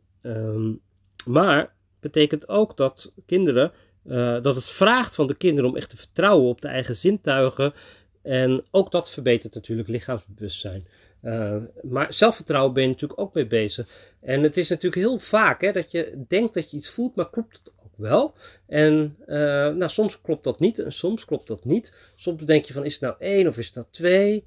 maar 1.25 1.73
betekent 1.99 2.47
ook 2.47 2.77
dat 2.77 3.13
kinderen, 3.25 3.71
uh, 4.07 4.41
dat 4.41 4.55
het 4.55 4.69
vraagt 4.69 5.15
van 5.15 5.27
de 5.27 5.35
kinderen 5.35 5.69
om 5.69 5.75
echt 5.75 5.89
te 5.89 5.97
vertrouwen 5.97 6.49
op 6.49 6.61
de 6.61 6.67
eigen 6.67 6.95
zintuigen. 6.95 7.73
En 8.21 8.63
ook 8.71 8.91
dat 8.91 9.09
verbetert 9.09 9.53
natuurlijk 9.53 9.87
lichaamsbewustzijn. 9.87 10.87
Uh, 11.21 11.55
maar 11.81 12.13
zelfvertrouwen 12.13 12.73
ben 12.73 12.83
je 12.83 12.89
natuurlijk 12.89 13.19
ook 13.19 13.33
mee 13.33 13.47
bezig. 13.47 13.87
En 14.21 14.43
het 14.43 14.57
is 14.57 14.69
natuurlijk 14.69 15.01
heel 15.01 15.19
vaak 15.19 15.61
hè, 15.61 15.71
dat 15.71 15.91
je 15.91 16.23
denkt 16.27 16.53
dat 16.53 16.71
je 16.71 16.77
iets 16.77 16.89
voelt, 16.89 17.15
maar 17.15 17.29
klopt 17.29 17.57
het 17.57 17.73
ook 17.83 17.93
wel? 17.95 18.33
En 18.67 19.15
uh, 19.27 19.35
nou, 19.67 19.87
soms 19.87 20.21
klopt 20.21 20.43
dat 20.43 20.59
niet 20.59 20.79
en 20.79 20.91
soms 20.91 21.25
klopt 21.25 21.47
dat 21.47 21.65
niet. 21.65 22.11
Soms 22.15 22.43
denk 22.43 22.65
je 22.65 22.73
van 22.73 22.85
is 22.85 22.93
het 22.93 23.01
nou 23.01 23.15
één 23.19 23.47
of 23.47 23.57
is 23.57 23.65
het 23.65 23.75
nou 23.75 23.87
twee? 23.89 24.45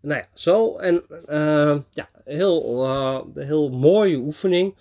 Nou 0.00 0.20
ja, 0.20 0.28
zo. 0.34 0.76
En 0.76 1.02
ja, 1.90 2.08
heel, 2.24 3.34
heel 3.34 3.70
mooie 3.70 4.16
oefening. 4.16 4.74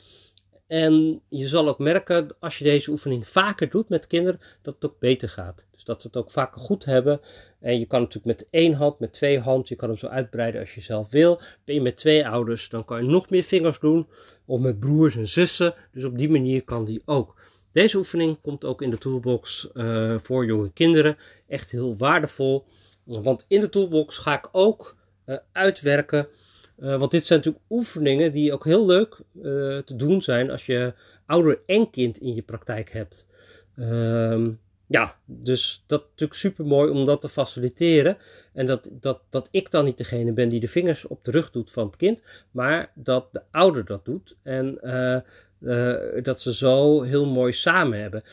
En 0.69 1.21
je 1.29 1.47
zal 1.47 1.67
ook 1.67 1.79
merken, 1.79 2.27
als 2.39 2.57
je 2.57 2.63
deze 2.63 2.91
oefening 2.91 3.27
vaker 3.27 3.69
doet 3.69 3.89
met 3.89 4.07
kinderen, 4.07 4.39
dat 4.61 4.73
het 4.73 4.85
ook 4.85 4.99
beter 4.99 5.29
gaat. 5.29 5.65
Dus 5.71 5.83
dat 5.83 6.01
ze 6.01 6.07
het 6.07 6.17
ook 6.17 6.31
vaker 6.31 6.61
goed 6.61 6.85
hebben. 6.85 7.19
En 7.59 7.79
je 7.79 7.85
kan 7.85 7.99
natuurlijk 7.99 8.39
met 8.39 8.47
één 8.49 8.73
hand, 8.73 8.99
met 8.99 9.13
twee 9.13 9.39
handen, 9.39 9.65
je 9.67 9.75
kan 9.75 9.89
hem 9.89 9.97
zo 9.97 10.07
uitbreiden 10.07 10.61
als 10.61 10.75
je 10.75 10.81
zelf 10.81 11.11
wil. 11.11 11.41
Ben 11.65 11.75
je 11.75 11.81
met 11.81 11.97
twee 11.97 12.27
ouders, 12.27 12.69
dan 12.69 12.85
kan 12.85 13.03
je 13.03 13.09
nog 13.09 13.29
meer 13.29 13.43
vingers 13.43 13.79
doen. 13.79 14.07
Of 14.45 14.59
met 14.59 14.79
broers 14.79 15.15
en 15.15 15.27
zussen. 15.27 15.73
Dus 15.91 16.03
op 16.03 16.17
die 16.17 16.29
manier 16.29 16.63
kan 16.63 16.85
die 16.85 17.01
ook. 17.05 17.35
Deze 17.71 17.97
oefening 17.97 18.41
komt 18.41 18.65
ook 18.65 18.81
in 18.81 18.89
de 18.89 18.97
toolbox 18.97 19.69
uh, 19.73 20.15
voor 20.21 20.45
jonge 20.45 20.71
kinderen. 20.73 21.17
Echt 21.47 21.71
heel 21.71 21.97
waardevol. 21.97 22.65
Want 23.03 23.45
in 23.47 23.59
de 23.59 23.69
toolbox 23.69 24.17
ga 24.17 24.37
ik 24.37 24.49
ook 24.51 24.95
uh, 25.25 25.37
uitwerken 25.51 26.27
uh, 26.81 26.99
want 26.99 27.11
dit 27.11 27.25
zijn 27.25 27.39
natuurlijk 27.39 27.65
oefeningen 27.69 28.31
die 28.31 28.53
ook 28.53 28.65
heel 28.65 28.85
leuk 28.85 29.19
uh, 29.35 29.43
te 29.77 29.95
doen 29.95 30.21
zijn 30.21 30.51
als 30.51 30.65
je 30.65 30.93
ouder 31.25 31.59
en 31.65 31.89
kind 31.89 32.17
in 32.17 32.35
je 32.35 32.41
praktijk 32.41 32.91
hebt. 32.91 33.25
Uh, 33.75 34.47
ja, 34.87 35.15
dus 35.25 35.83
dat 35.87 36.01
is 36.01 36.07
natuurlijk 36.09 36.39
super 36.39 36.65
mooi 36.65 36.91
om 36.91 37.05
dat 37.05 37.21
te 37.21 37.29
faciliteren. 37.29 38.17
En 38.53 38.65
dat, 38.65 38.89
dat, 38.91 39.21
dat 39.29 39.47
ik 39.51 39.71
dan 39.71 39.85
niet 39.85 39.97
degene 39.97 40.33
ben 40.33 40.49
die 40.49 40.59
de 40.59 40.67
vingers 40.67 41.07
op 41.07 41.23
de 41.23 41.31
rug 41.31 41.51
doet 41.51 41.71
van 41.71 41.85
het 41.85 41.95
kind, 41.95 42.23
maar 42.51 42.91
dat 42.95 43.27
de 43.31 43.41
ouder 43.51 43.85
dat 43.85 44.05
doet. 44.05 44.37
En 44.43 44.79
uh, 44.83 46.23
dat 46.23 46.41
ze 46.41 46.53
zo 46.53 47.01
heel 47.01 47.25
mooi 47.25 47.51
samen 47.51 47.99
hebben. 48.01 48.23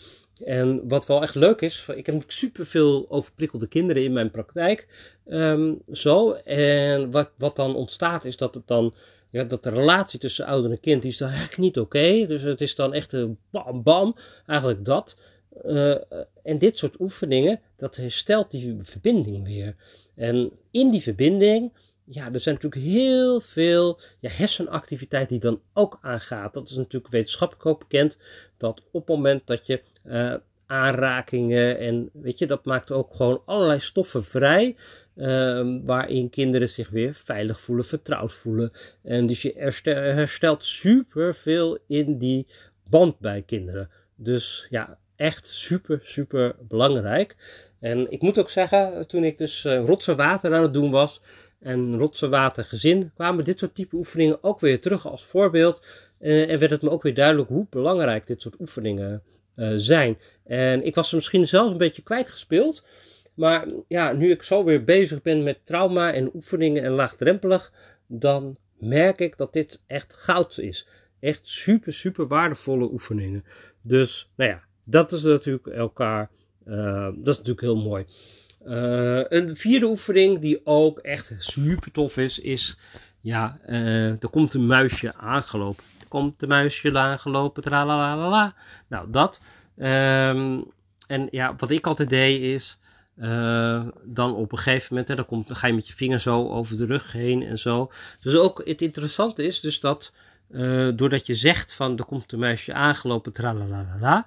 En 0.45 0.89
wat 0.89 1.07
wel 1.07 1.23
echt 1.23 1.35
leuk 1.35 1.61
is, 1.61 1.89
ik 1.95 2.07
heb 2.07 2.23
super 2.27 2.67
veel 2.67 3.07
overprikkelde 3.09 3.67
kinderen 3.67 4.03
in 4.05 4.13
mijn 4.13 4.31
praktijk. 4.31 4.89
Um, 5.27 5.83
zo. 5.93 6.33
En 6.33 7.11
wat, 7.11 7.31
wat 7.37 7.57
dan 7.57 7.75
ontstaat 7.75 8.25
is 8.25 8.37
dat 8.37 8.55
het 8.55 8.67
dan, 8.67 8.95
ja, 9.31 9.45
dat 9.45 9.63
de 9.63 9.71
relatie 9.71 10.19
tussen 10.19 10.47
ouder 10.47 10.71
en 10.71 10.81
kind, 10.81 11.03
die 11.03 11.11
is 11.11 11.17
dan 11.17 11.29
eigenlijk 11.29 11.59
niet 11.59 11.79
oké. 11.79 12.27
Dus 12.27 12.43
het 12.43 12.61
is 12.61 12.75
dan 12.75 12.95
echt 12.95 13.13
een 13.13 13.39
bam 13.51 13.83
bam, 13.83 14.17
eigenlijk 14.47 14.85
dat. 14.85 15.17
Uh, 15.65 15.95
en 16.43 16.59
dit 16.59 16.79
soort 16.79 17.01
oefeningen, 17.01 17.61
dat 17.77 17.97
herstelt 17.97 18.51
die 18.51 18.79
verbinding 18.83 19.45
weer. 19.45 19.77
En 20.15 20.51
in 20.71 20.91
die 20.91 21.03
verbinding, 21.03 21.73
ja, 22.07 22.33
er 22.33 22.41
zijn 22.41 22.55
natuurlijk 22.55 22.83
heel 22.83 23.41
veel 23.41 24.01
ja, 24.21 24.31
hersenactiviteit 24.31 25.29
die 25.29 25.39
dan 25.39 25.61
ook 25.73 25.99
aangaat. 26.01 26.55
Dat 26.55 26.69
is 26.69 26.77
natuurlijk 26.77 27.13
wetenschappelijk 27.13 27.67
ook 27.67 27.79
bekend, 27.79 28.19
dat 28.57 28.83
op 28.91 29.07
het 29.07 29.17
moment 29.17 29.47
dat 29.47 29.67
je 29.67 29.83
uh, 30.05 30.35
aanrakingen 30.67 31.79
en 31.79 32.11
weet 32.13 32.39
je, 32.39 32.47
dat 32.47 32.65
maakt 32.65 32.93
ook 32.93 33.15
gewoon 33.15 33.43
allerlei 33.45 33.81
stoffen 33.81 34.25
vrij. 34.25 34.77
Uh, 35.17 35.79
waarin 35.85 36.31
kinderen 36.31 36.69
zich 36.69 36.89
weer 36.89 37.15
veilig 37.15 37.61
voelen, 37.61 37.85
vertrouwd 37.85 38.33
voelen. 38.33 38.73
En 39.03 39.27
dus 39.27 39.43
je 39.43 39.53
herstelt 39.93 40.65
super 40.65 41.35
veel 41.35 41.79
in 41.87 42.19
die 42.19 42.47
band 42.89 43.19
bij 43.19 43.43
kinderen. 43.43 43.91
Dus 44.15 44.67
ja, 44.71 44.99
echt 45.17 45.47
super, 45.47 46.01
super 46.03 46.55
belangrijk. 46.61 47.37
En 47.81 48.13
ik 48.13 48.23
moet 48.23 48.39
ook 48.39 48.51
zeggen, 48.51 49.09
toen 49.09 49.25
ik 49.25 49.39
dus 49.39 49.65
uh, 49.65 49.85
rotsen 49.85 50.17
water 50.17 50.55
aan 50.55 50.63
het 50.63 50.73
doen 50.73 50.91
was 50.91 51.21
en 51.67 51.99
rotsen 51.99 52.31
water 52.31 52.65
gezin, 52.65 53.11
kwamen 53.15 53.45
dit 53.45 53.59
soort 53.59 53.75
type 53.75 53.97
oefeningen 53.97 54.39
ook 54.43 54.61
weer 54.61 54.81
terug 54.81 55.07
als 55.07 55.25
voorbeeld. 55.25 55.87
Uh, 56.21 56.51
en 56.51 56.59
werd 56.59 56.71
het 56.71 56.83
me 56.83 56.91
ook 56.91 57.03
weer 57.03 57.15
duidelijk 57.15 57.49
hoe 57.49 57.67
belangrijk 57.71 58.27
dit 58.27 58.41
soort 58.41 58.61
oefeningen 58.61 59.23
uh, 59.57 59.73
zijn. 59.77 60.19
En 60.45 60.87
ik 60.87 60.95
was 60.95 61.09
er 61.09 61.17
misschien 61.17 61.47
zelfs 61.47 61.71
een 61.71 61.79
beetje 61.79 62.03
kwijtgespeeld. 62.03 62.85
Maar 63.35 63.67
ja, 63.89 64.13
nu 64.13 64.31
ik 64.31 64.43
zo 64.43 64.65
weer 64.65 64.85
bezig 64.85 65.23
ben 65.23 65.43
met 65.43 65.67
trauma 65.67 66.13
en 66.13 66.35
oefeningen 66.35 66.83
en 66.83 66.93
laagdrempelig, 66.93 67.73
dan 68.07 68.57
merk 68.79 69.21
ik 69.21 69.37
dat 69.37 69.53
dit 69.53 69.81
echt 69.87 70.15
goud 70.15 70.59
is. 70.59 70.89
Echt 71.21 71.49
super, 71.49 71.93
super 71.93 72.27
waardevolle 72.27 72.93
oefeningen. 72.93 73.45
Dus, 73.83 74.31
nou 74.37 74.51
ja, 74.51 74.63
dat 74.85 75.13
is 75.13 75.23
natuurlijk 75.23 75.67
elkaar, 75.67 76.31
uh, 76.67 77.05
dat 77.05 77.29
is 77.29 77.37
natuurlijk 77.37 77.61
heel 77.61 77.83
mooi. 77.83 78.07
Uh, 78.69 79.25
een 79.29 79.57
vierde 79.57 79.87
oefening 79.87 80.39
die 80.39 80.61
ook 80.65 80.99
echt 80.99 81.33
super 81.39 81.93
tof 81.93 82.17
is, 82.17 82.39
is, 82.39 82.77
ja, 83.21 83.59
uh, 83.69 84.23
er 84.23 84.29
komt 84.31 84.55
een 84.55 84.67
muisje 84.67 85.15
aangelopen. 85.15 85.85
Er 86.01 86.07
komt 86.09 86.43
een 86.43 86.49
muisje 86.49 86.99
aangelopen, 86.99 87.63
tralalala. 87.63 88.55
Nou, 88.87 89.11
dat. 89.11 89.41
Um, 89.77 90.65
en 91.07 91.29
ja, 91.31 91.55
wat 91.57 91.71
ik 91.71 91.87
altijd 91.87 92.09
deed 92.09 92.41
is, 92.41 92.79
uh, 93.19 93.87
dan 94.05 94.35
op 94.35 94.53
een 94.53 94.59
gegeven 94.59 94.87
moment, 94.91 95.09
hè, 95.09 95.15
dan, 95.15 95.27
komt, 95.27 95.47
dan 95.47 95.57
ga 95.57 95.67
je 95.67 95.73
met 95.73 95.89
je 95.89 95.95
vinger 95.95 96.21
zo 96.21 96.49
over 96.49 96.77
de 96.77 96.87
rug 96.87 97.13
heen 97.13 97.43
en 97.43 97.59
zo. 97.59 97.93
Dus 98.21 98.35
ook 98.35 98.63
het 98.65 98.83
interessante 98.83 99.45
is 99.45 99.61
dus 99.61 99.81
dat, 99.81 100.13
doordat 100.95 101.27
je 101.27 101.35
zegt 101.35 101.75
van 101.75 101.99
er 101.99 102.05
komt 102.05 102.33
een 102.33 102.39
meisje 102.39 102.73
aangelopen, 102.73 103.33
tralalala, 103.33 104.27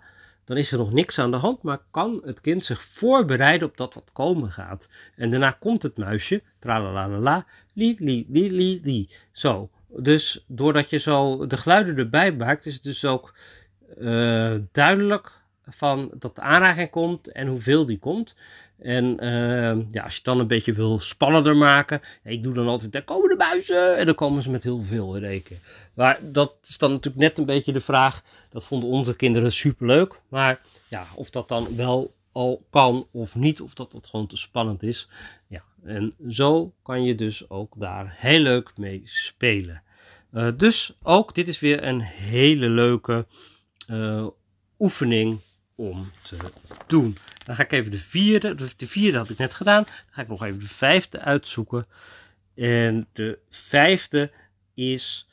dan 0.49 0.57
is 0.57 0.71
er 0.71 0.77
nog 0.77 0.93
niks 0.93 1.19
aan 1.19 1.31
de 1.31 1.37
hand, 1.37 1.61
maar 1.61 1.79
kan 1.91 2.21
het 2.25 2.41
kind 2.41 2.65
zich 2.65 2.83
voorbereiden 2.83 3.67
op 3.67 3.77
dat 3.77 3.93
wat 3.93 4.09
komen 4.13 4.51
gaat. 4.51 4.89
En 5.15 5.29
daarna 5.29 5.51
komt 5.51 5.83
het 5.83 5.97
muisje, 5.97 6.41
tralalala, 6.59 7.45
li, 7.73 7.95
li, 7.99 8.25
li, 8.29 8.51
li, 8.51 8.79
li. 8.83 9.09
Zo, 9.31 9.69
dus 9.87 10.43
doordat 10.47 10.89
je 10.89 10.97
zo 10.97 11.47
de 11.47 11.57
geluiden 11.57 11.97
erbij 11.97 12.31
maakt, 12.31 12.65
is 12.65 12.73
het 12.73 12.83
dus 12.83 13.05
ook 13.05 13.33
uh, 13.99 14.55
duidelijk 14.71 15.31
van 15.69 16.11
dat 16.19 16.35
de 16.35 16.41
aanraking 16.41 16.89
komt 16.89 17.31
en 17.31 17.47
hoeveel 17.47 17.85
die 17.85 17.99
komt. 17.99 18.35
En 18.79 19.23
uh, 19.23 19.91
ja, 19.91 20.03
als 20.03 20.11
je 20.11 20.15
het 20.15 20.23
dan 20.23 20.39
een 20.39 20.47
beetje 20.47 20.73
wil 20.73 20.99
spannender 20.99 21.55
maken, 21.55 22.01
ik 22.23 22.43
doe 22.43 22.53
dan 22.53 22.67
altijd, 22.67 22.91
daar 22.91 23.03
komen 23.03 23.29
de 23.29 23.35
buizen, 23.35 23.97
en 23.97 24.05
dan 24.05 24.15
komen 24.15 24.43
ze 24.43 24.49
met 24.49 24.63
heel 24.63 24.81
veel 24.81 25.15
in. 25.15 25.43
Maar 25.93 26.19
dat 26.21 26.55
is 26.63 26.77
dan 26.77 26.91
natuurlijk 26.91 27.23
net 27.23 27.37
een 27.37 27.45
beetje 27.45 27.71
de 27.71 27.79
vraag, 27.79 28.23
dat 28.49 28.65
vonden 28.65 28.89
onze 28.89 29.15
kinderen 29.15 29.51
superleuk, 29.51 30.19
maar 30.29 30.61
ja, 30.87 31.05
of 31.15 31.29
dat 31.29 31.47
dan 31.47 31.75
wel 31.75 32.13
al 32.31 32.65
kan 32.69 33.07
of 33.11 33.35
niet, 33.35 33.61
of 33.61 33.73
dat 33.73 33.91
dat 33.91 34.07
gewoon 34.07 34.27
te 34.27 34.37
spannend 34.37 34.83
is. 34.83 35.07
Ja, 35.47 35.63
en 35.83 36.15
zo 36.29 36.73
kan 36.83 37.03
je 37.03 37.15
dus 37.15 37.49
ook 37.49 37.73
daar 37.77 38.13
heel 38.17 38.39
leuk 38.39 38.71
mee 38.77 39.01
spelen. 39.05 39.81
Uh, 40.33 40.47
dus 40.57 40.93
ook, 41.03 41.35
dit 41.35 41.47
is 41.47 41.59
weer 41.59 41.83
een 41.83 42.01
hele 42.01 42.69
leuke 42.69 43.25
uh, 43.87 44.27
oefening 44.79 45.39
om 45.79 46.11
te 46.21 46.37
doen. 46.87 47.17
Dan 47.45 47.55
ga 47.55 47.63
ik 47.63 47.71
even 47.71 47.91
de 47.91 47.99
vierde, 47.99 48.55
dus 48.55 48.77
de 48.77 48.87
vierde 48.87 49.17
had 49.17 49.29
ik 49.29 49.37
net 49.37 49.53
gedaan. 49.53 49.83
Dan 49.83 49.93
ga 50.09 50.21
ik 50.21 50.27
nog 50.27 50.43
even 50.43 50.59
de 50.59 50.67
vijfde 50.67 51.19
uitzoeken. 51.19 51.87
En 52.55 53.07
de 53.13 53.39
vijfde 53.49 54.31
is, 54.73 55.29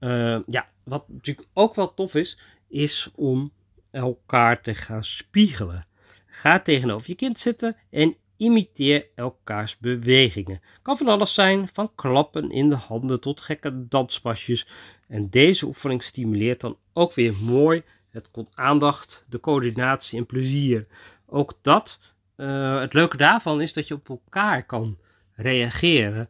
uh, 0.00 0.38
ja, 0.46 0.68
wat 0.84 1.08
natuurlijk 1.08 1.48
ook 1.52 1.74
wel 1.74 1.94
tof 1.94 2.14
is, 2.14 2.38
is 2.68 3.10
om 3.14 3.52
elkaar 3.90 4.62
te 4.62 4.74
gaan 4.74 5.04
spiegelen. 5.04 5.86
Ga 6.26 6.60
tegenover 6.60 7.10
je 7.10 7.16
kind 7.16 7.38
zitten 7.38 7.76
en 7.90 8.16
imiteer 8.36 9.06
elkaars 9.14 9.78
bewegingen. 9.78 10.60
Kan 10.82 10.96
van 10.96 11.08
alles 11.08 11.34
zijn, 11.34 11.68
van 11.68 11.94
klappen 11.94 12.50
in 12.50 12.68
de 12.68 12.74
handen 12.74 13.20
tot 13.20 13.40
gekke 13.40 13.88
danspasjes. 13.88 14.66
En 15.08 15.30
deze 15.30 15.66
oefening 15.66 16.02
stimuleert 16.02 16.60
dan 16.60 16.78
ook 16.92 17.14
weer 17.14 17.34
mooi 17.34 17.82
het 18.10 18.28
aandacht, 18.54 19.24
de 19.28 19.40
coördinatie 19.40 20.18
en 20.18 20.26
plezier. 20.26 20.86
Ook 21.26 21.58
dat, 21.62 22.00
uh, 22.36 22.80
het 22.80 22.92
leuke 22.92 23.16
daarvan 23.16 23.60
is 23.60 23.72
dat 23.72 23.88
je 23.88 23.94
op 23.94 24.08
elkaar 24.08 24.66
kan 24.66 24.98
reageren 25.34 26.28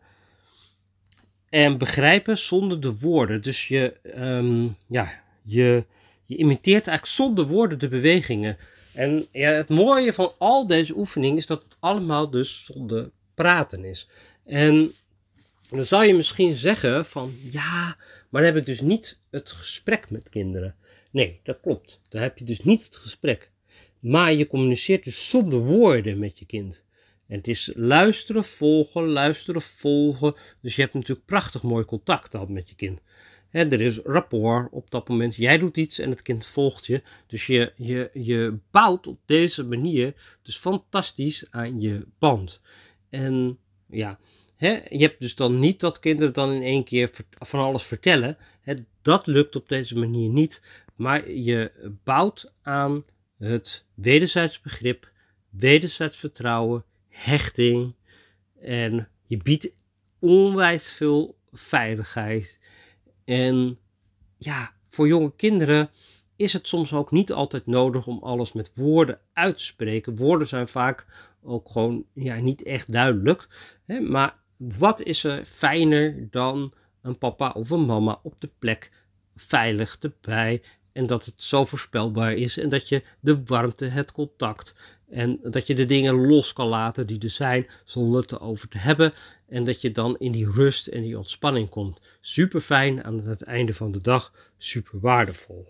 en 1.49 1.79
begrijpen 1.79 2.39
zonder 2.39 2.81
de 2.81 2.99
woorden. 2.99 3.43
Dus 3.43 3.69
je, 3.69 3.97
um, 4.19 4.77
ja, 4.87 5.23
je, 5.43 5.85
je 6.25 6.37
imiteert 6.37 6.87
eigenlijk 6.87 7.07
zonder 7.07 7.47
woorden 7.47 7.79
de 7.79 7.89
bewegingen. 7.89 8.57
En 8.93 9.27
ja, 9.33 9.51
het 9.51 9.69
mooie 9.69 10.13
van 10.13 10.33
al 10.39 10.67
deze 10.67 10.97
oefeningen 10.97 11.37
is 11.37 11.47
dat 11.47 11.63
het 11.63 11.77
allemaal 11.81 12.31
dus 12.31 12.65
zonder 12.65 13.11
praten 13.35 13.85
is. 13.85 14.09
En 14.45 14.93
dan 15.71 15.85
zou 15.85 16.05
je 16.05 16.15
misschien 16.15 16.55
zeggen 16.55 17.05
van 17.05 17.35
ja, 17.43 17.97
maar 18.29 18.43
dan 18.43 18.53
heb 18.53 18.57
ik 18.57 18.67
dus 18.67 18.81
niet 18.81 19.19
het 19.31 19.51
gesprek 19.51 20.11
met 20.11 20.29
kinderen. 20.29 20.75
Nee, 21.11 21.41
dat 21.43 21.61
klopt. 21.61 22.01
Dan 22.09 22.23
heb 22.23 22.39
je 22.39 22.45
dus 22.45 22.61
niet 22.61 22.85
het 22.85 22.97
gesprek. 22.97 23.51
Maar 23.99 24.33
je 24.33 24.47
communiceert 24.47 25.05
dus 25.05 25.29
zonder 25.29 25.59
woorden 25.59 26.19
met 26.19 26.39
je 26.39 26.47
kind. 26.47 26.85
En 27.27 27.37
het 27.37 27.49
is 27.49 27.71
luisteren, 27.75 28.45
volgen, 28.45 29.07
luisteren, 29.07 29.63
volgen. 29.63 30.35
Dus 30.61 30.77
je 30.77 30.83
hebt 30.83 30.95
natuurlijk 30.95 31.27
prachtig 31.27 31.63
mooi 31.63 31.85
contact 31.85 32.31
gehad 32.31 32.49
met 32.49 32.69
je 32.69 32.75
kind. 32.75 33.01
En 33.51 33.73
er 33.73 33.81
is 33.81 33.99
rapport 33.99 34.69
op 34.71 34.91
dat 34.91 35.09
moment. 35.09 35.37
Jij 35.37 35.59
doet 35.59 35.77
iets 35.77 35.99
en 35.99 36.11
het 36.11 36.23
kind 36.23 36.47
volgt 36.47 36.87
je. 36.87 37.03
Dus 37.27 37.47
je, 37.47 37.73
je, 37.77 38.11
je 38.13 38.59
bouwt 38.71 39.07
op 39.07 39.19
deze 39.27 39.65
manier 39.65 40.39
dus 40.43 40.59
fantastisch 40.59 41.47
aan 41.51 41.81
je 41.81 42.07
band. 42.19 42.61
En 43.09 43.59
ja, 43.87 44.19
hè, 44.57 44.81
je 44.89 45.03
hebt 45.03 45.21
dus 45.21 45.35
dan 45.35 45.59
niet 45.59 45.81
dat 45.81 46.01
kinderen 46.01 46.33
dan 46.33 46.53
in 46.53 46.63
één 46.63 46.85
keer 46.85 47.11
van 47.39 47.61
alles 47.61 47.83
vertellen. 47.83 48.37
Hè, 48.61 48.75
dat 49.03 49.27
lukt 49.27 49.57
op 49.57 49.69
deze 49.69 49.99
manier 49.99 50.29
niet. 50.29 50.63
Maar 51.01 51.31
je 51.31 51.73
bouwt 52.05 52.53
aan 52.63 53.05
het 53.39 53.85
wederzijds 53.95 54.61
begrip, 54.61 55.13
wederzijds 55.51 56.17
vertrouwen, 56.17 56.85
hechting. 57.09 57.95
En 58.61 59.09
je 59.27 59.37
biedt 59.37 59.71
onwijs 60.19 60.91
veel 60.91 61.39
veiligheid. 61.53 62.59
En 63.25 63.79
ja, 64.39 64.73
voor 64.89 65.07
jonge 65.09 65.33
kinderen 65.37 65.91
is 66.37 66.53
het 66.53 66.69
soms 66.69 66.93
ook 66.93 67.11
niet 67.11 67.33
altijd 67.33 67.67
nodig 67.67 68.07
om 68.07 68.19
alles 68.23 68.53
met 68.53 68.71
woorden 68.75 69.21
uit 69.33 69.57
te 69.57 69.65
spreken. 69.65 70.17
Woorden 70.17 70.49
zijn 70.49 70.69
vaak 70.69 71.07
ook 71.43 71.69
gewoon 71.69 72.05
ja, 72.13 72.37
niet 72.41 72.63
echt 72.63 72.93
duidelijk. 72.93 73.49
Hè? 73.87 74.01
Maar 74.01 74.37
wat 74.57 75.03
is 75.03 75.25
er 75.25 75.45
fijner 75.45 76.29
dan 76.31 76.73
een 77.03 77.19
papa 77.19 77.51
of 77.51 77.71
een 77.71 77.87
mama 77.87 78.21
op 78.23 78.35
de 78.39 78.51
plek 78.59 78.91
veilig 79.37 79.99
erbij 80.01 80.63
en 80.93 81.07
dat 81.07 81.25
het 81.25 81.35
zo 81.37 81.65
voorspelbaar 81.65 82.33
is 82.33 82.59
en 82.59 82.69
dat 82.69 82.89
je 82.89 83.03
de 83.21 83.45
warmte, 83.45 83.85
het 83.85 84.13
contact 84.13 84.75
en 85.11 85.39
dat 85.43 85.67
je 85.67 85.75
de 85.75 85.87
dingen 85.87 86.27
los 86.27 86.53
kan 86.53 86.67
laten 86.67 87.07
die 87.07 87.21
er 87.21 87.31
zijn 87.31 87.67
zonder 87.85 88.21
het 88.21 88.33
erover 88.33 88.69
te 88.69 88.79
hebben 88.79 89.13
en 89.49 89.65
dat 89.65 89.81
je 89.81 89.93
dan 89.93 90.19
in 90.19 90.33
die 90.33 90.51
rust 90.51 90.87
en 90.87 91.03
die 91.03 91.19
ontspanning 91.19 91.69
komt. 91.69 92.01
Super 92.21 92.61
fijn 92.61 93.05
aan 93.05 93.27
het 93.27 93.43
einde 93.43 93.75
van 93.75 93.93
de 93.93 94.01
dag, 94.01 94.33
super 94.59 95.01
waardevol. 95.01 95.67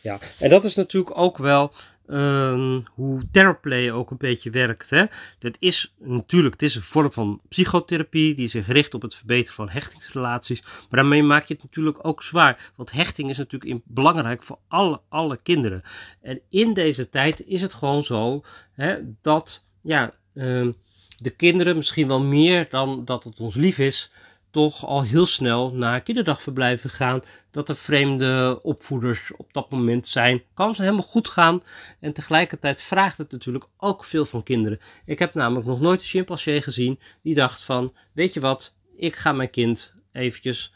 Ja, 0.00 0.18
en 0.38 0.50
dat 0.50 0.64
is 0.64 0.74
natuurlijk 0.74 1.18
ook 1.18 1.38
wel 1.38 1.72
um, 2.06 2.84
hoe 2.94 3.22
Terraplay 3.30 3.90
ook 3.90 4.10
een 4.10 4.16
beetje 4.16 4.50
werkt. 4.50 4.90
Hè? 4.90 5.04
Dat 5.38 5.56
is 5.58 5.94
natuurlijk, 5.98 6.54
het 6.54 6.62
is 6.62 6.74
een 6.74 6.82
vorm 6.82 7.12
van 7.12 7.40
psychotherapie 7.48 8.34
die 8.34 8.48
zich 8.48 8.66
richt 8.66 8.94
op 8.94 9.02
het 9.02 9.14
verbeteren 9.14 9.54
van 9.54 9.68
hechtingsrelaties. 9.68 10.62
Maar 10.62 11.00
daarmee 11.00 11.22
maak 11.22 11.44
je 11.44 11.54
het 11.54 11.62
natuurlijk 11.62 11.98
ook 12.02 12.22
zwaar. 12.22 12.72
Want 12.76 12.92
hechting 12.92 13.30
is 13.30 13.38
natuurlijk 13.38 13.80
belangrijk 13.84 14.42
voor 14.42 14.58
alle, 14.68 15.00
alle 15.08 15.36
kinderen. 15.42 15.82
En 16.22 16.40
in 16.48 16.74
deze 16.74 17.08
tijd 17.08 17.46
is 17.46 17.62
het 17.62 17.74
gewoon 17.74 18.02
zo 18.02 18.44
hè, 18.72 18.96
dat 19.20 19.64
ja, 19.82 20.14
um, 20.34 20.76
de 21.18 21.30
kinderen 21.30 21.76
misschien 21.76 22.08
wel 22.08 22.22
meer 22.22 22.66
dan 22.70 23.04
dat 23.04 23.24
het 23.24 23.40
ons 23.40 23.54
lief 23.54 23.78
is 23.78 24.12
toch 24.54 24.86
al 24.86 25.02
heel 25.02 25.26
snel 25.26 25.72
naar 25.72 26.00
kinderdagverblijven 26.00 26.90
gaan. 26.90 27.22
Dat 27.50 27.68
er 27.68 27.76
vreemde 27.76 28.60
opvoeders 28.62 29.32
op 29.36 29.52
dat 29.52 29.70
moment 29.70 30.06
zijn. 30.06 30.42
Kan 30.54 30.74
ze 30.74 30.82
helemaal 30.82 31.02
goed 31.02 31.28
gaan. 31.28 31.62
En 32.00 32.12
tegelijkertijd 32.12 32.80
vraagt 32.80 33.18
het 33.18 33.32
natuurlijk 33.32 33.64
ook 33.76 34.04
veel 34.04 34.24
van 34.24 34.42
kinderen. 34.42 34.80
Ik 35.04 35.18
heb 35.18 35.34
namelijk 35.34 35.66
nog 35.66 35.80
nooit 35.80 36.00
een 36.00 36.06
chimpansee 36.06 36.62
gezien 36.62 37.00
die 37.22 37.34
dacht 37.34 37.64
van, 37.64 37.92
weet 38.12 38.34
je 38.34 38.40
wat, 38.40 38.76
ik 38.96 39.16
ga 39.16 39.32
mijn 39.32 39.50
kind 39.50 39.92
eventjes 40.12 40.74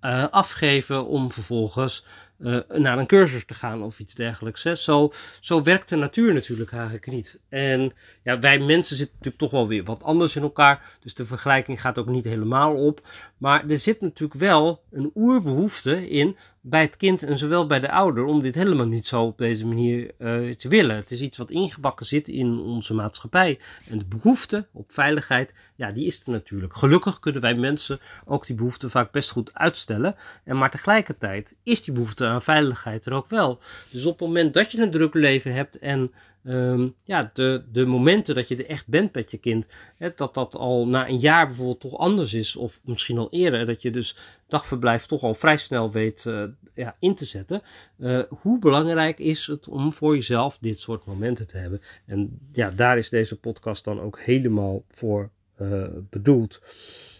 uh, 0.00 0.26
afgeven 0.30 1.06
om 1.06 1.32
vervolgens 1.32 2.04
uh, 2.44 2.58
naar 2.68 2.98
een 2.98 3.06
cursus 3.06 3.44
te 3.44 3.54
gaan 3.54 3.82
of 3.82 3.98
iets 3.98 4.14
dergelijks. 4.14 4.62
Hè. 4.62 4.74
Zo, 4.74 5.12
zo 5.40 5.62
werkt 5.62 5.88
de 5.88 5.96
natuur 5.96 6.32
natuurlijk 6.32 6.72
eigenlijk 6.72 7.06
niet. 7.06 7.38
En 7.48 7.92
ja, 8.22 8.38
wij 8.38 8.58
mensen 8.58 8.96
zitten 8.96 9.14
natuurlijk 9.16 9.42
toch 9.42 9.50
wel 9.50 9.68
weer 9.68 9.84
wat 9.84 10.02
anders 10.02 10.36
in 10.36 10.42
elkaar. 10.42 10.96
Dus 11.00 11.14
de 11.14 11.26
vergelijking 11.26 11.80
gaat 11.80 11.98
ook 11.98 12.06
niet 12.08 12.24
helemaal 12.24 12.74
op. 12.74 13.06
Maar 13.38 13.68
er 13.68 13.78
zit 13.78 14.00
natuurlijk 14.00 14.40
wel 14.40 14.82
een 14.90 15.10
oerbehoefte 15.14 16.08
in 16.08 16.36
bij 16.66 16.82
het 16.82 16.96
kind 16.96 17.22
en 17.22 17.38
zowel 17.38 17.66
bij 17.66 17.80
de 17.80 17.90
ouder 17.90 18.24
om 18.24 18.42
dit 18.42 18.54
helemaal 18.54 18.86
niet 18.86 19.06
zo 19.06 19.22
op 19.22 19.38
deze 19.38 19.66
manier 19.66 20.10
uh, 20.18 20.54
te 20.54 20.68
willen. 20.68 20.96
Het 20.96 21.10
is 21.10 21.20
iets 21.20 21.38
wat 21.38 21.50
ingebakken 21.50 22.06
zit 22.06 22.28
in 22.28 22.58
onze 22.58 22.94
maatschappij. 22.94 23.58
En 23.90 23.98
de 23.98 24.04
behoefte 24.04 24.66
op 24.72 24.92
veiligheid, 24.92 25.52
ja, 25.74 25.92
die 25.92 26.06
is 26.06 26.22
er 26.24 26.32
natuurlijk. 26.32 26.76
Gelukkig 26.76 27.20
kunnen 27.20 27.40
wij 27.40 27.54
mensen 27.54 28.00
ook 28.24 28.46
die 28.46 28.56
behoefte 28.56 28.88
vaak 28.88 29.10
best 29.10 29.30
goed 29.30 29.54
uitstellen. 29.54 30.16
En 30.44 30.58
maar 30.58 30.70
tegelijkertijd 30.70 31.54
is 31.62 31.82
die 31.82 31.94
behoefte 31.94 32.26
aan 32.26 32.42
veiligheid 32.42 33.06
er 33.06 33.12
ook 33.12 33.30
wel. 33.30 33.60
Dus 33.90 34.06
op 34.06 34.18
het 34.18 34.28
moment 34.28 34.54
dat 34.54 34.72
je 34.72 34.82
een 34.82 34.90
druk 34.90 35.14
leven 35.14 35.54
hebt 35.54 35.78
en 35.78 36.12
um, 36.44 36.94
ja, 37.04 37.30
de, 37.32 37.64
de 37.72 37.86
momenten 37.86 38.34
dat 38.34 38.48
je 38.48 38.56
er 38.56 38.66
echt 38.66 38.88
bent 38.88 39.14
met 39.14 39.30
je 39.30 39.38
kind, 39.38 39.66
hè, 39.96 40.10
dat 40.16 40.34
dat 40.34 40.54
al 40.54 40.88
na 40.88 41.08
een 41.08 41.18
jaar 41.18 41.46
bijvoorbeeld 41.46 41.80
toch 41.80 41.98
anders 41.98 42.34
is, 42.34 42.56
of 42.56 42.80
misschien 42.84 43.18
al 43.18 43.30
eerder, 43.30 43.66
dat 43.66 43.82
je 43.82 43.90
dus 43.90 44.16
dagverblijf 44.48 45.06
toch 45.06 45.22
al 45.22 45.34
vrij 45.34 45.56
snel 45.56 45.92
weet 45.92 46.24
uh, 46.28 46.44
ja, 46.74 46.96
in 46.98 47.14
te 47.14 47.24
zetten. 47.24 47.62
Uh, 47.98 48.22
hoe 48.28 48.58
belangrijk 48.58 49.18
is 49.18 49.46
het 49.46 49.68
om 49.68 49.92
voor 49.92 50.14
jezelf 50.14 50.58
dit 50.58 50.80
soort 50.80 51.04
momenten 51.04 51.46
te 51.46 51.56
hebben? 51.56 51.80
En 52.06 52.38
ja, 52.52 52.70
daar 52.70 52.98
is 52.98 53.08
deze 53.08 53.36
podcast 53.36 53.84
dan 53.84 54.00
ook 54.00 54.18
helemaal 54.20 54.82
voor 54.88 55.30
uh, 55.60 55.84
bedoeld. 56.10 56.60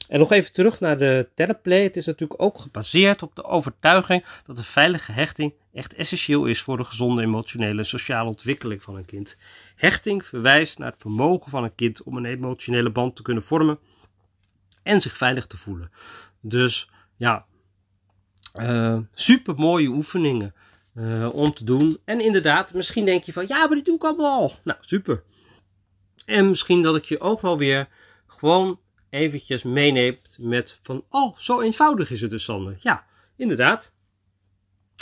En 0.08 0.18
nog 0.18 0.32
even 0.32 0.52
terug 0.52 0.80
naar 0.80 0.98
de 0.98 1.28
teleplay. 1.34 1.82
Het 1.82 1.96
is 1.96 2.06
natuurlijk 2.06 2.42
ook 2.42 2.58
gebaseerd 2.58 3.22
op 3.22 3.34
de 3.34 3.44
overtuiging 3.44 4.24
dat 4.46 4.58
een 4.58 4.64
veilige 4.64 5.12
hechting 5.12 5.54
echt 5.72 5.94
essentieel 5.94 6.46
is 6.46 6.62
voor 6.62 6.76
de 6.76 6.84
gezonde 6.84 7.22
emotionele 7.22 7.78
en 7.78 7.86
sociale 7.86 8.28
ontwikkeling 8.28 8.82
van 8.82 8.96
een 8.96 9.04
kind. 9.04 9.38
Hechting 9.76 10.26
verwijst 10.26 10.78
naar 10.78 10.90
het 10.90 11.00
vermogen 11.00 11.50
van 11.50 11.64
een 11.64 11.74
kind 11.74 12.02
om 12.02 12.16
een 12.16 12.24
emotionele 12.24 12.90
band 12.90 13.16
te 13.16 13.22
kunnen 13.22 13.42
vormen 13.42 13.78
en 14.82 15.00
zich 15.00 15.16
veilig 15.16 15.46
te 15.46 15.56
voelen. 15.56 15.90
Dus 16.40 16.90
ja, 17.16 17.46
uh, 18.54 18.98
super 19.14 19.54
mooie 19.54 19.88
oefeningen 19.88 20.54
uh, 20.94 21.34
om 21.34 21.54
te 21.54 21.64
doen. 21.64 21.98
En 22.04 22.20
inderdaad, 22.20 22.74
misschien 22.74 23.04
denk 23.04 23.24
je 23.24 23.32
van 23.32 23.44
ja, 23.46 23.58
maar 23.58 23.74
die 23.74 23.82
doe 23.82 23.94
ik 23.94 24.04
allemaal 24.04 24.40
al. 24.40 24.52
Nou, 24.64 24.78
super. 24.80 25.22
En 26.24 26.48
misschien 26.48 26.82
dat 26.82 26.96
ik 26.96 27.04
je 27.04 27.20
ook 27.20 27.40
wel 27.40 27.58
weer 27.58 27.88
gewoon 28.26 28.78
eventjes 29.14 29.62
meeneemt 29.62 30.36
met 30.38 30.78
van, 30.82 31.04
oh, 31.08 31.36
zo 31.36 31.60
eenvoudig 31.60 32.10
is 32.10 32.20
het 32.20 32.30
dus, 32.30 32.44
Sander. 32.44 32.76
Ja, 32.78 33.04
inderdaad. 33.36 33.92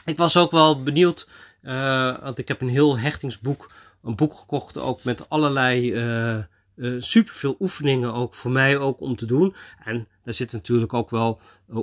Ik 0.04 0.16
was 0.16 0.36
ook 0.36 0.50
wel 0.50 0.82
benieuwd, 0.82 1.28
uh, 1.62 2.20
want 2.22 2.38
ik 2.38 2.48
heb 2.48 2.60
een 2.60 2.68
heel 2.68 2.98
hechtingsboek, 2.98 3.72
een 4.02 4.16
boek 4.16 4.34
gekocht 4.34 4.78
ook 4.78 5.04
met 5.04 5.28
allerlei 5.28 5.92
uh, 5.92 6.38
uh, 6.76 7.02
superveel 7.02 7.56
oefeningen 7.60 8.12
ook 8.12 8.34
voor 8.34 8.50
mij 8.50 8.78
ook 8.78 9.00
om 9.00 9.16
te 9.16 9.26
doen. 9.26 9.54
En 9.84 10.08
daar 10.24 10.34
zitten 10.34 10.58
natuurlijk 10.58 10.92
ook 10.92 11.10
wel 11.10 11.40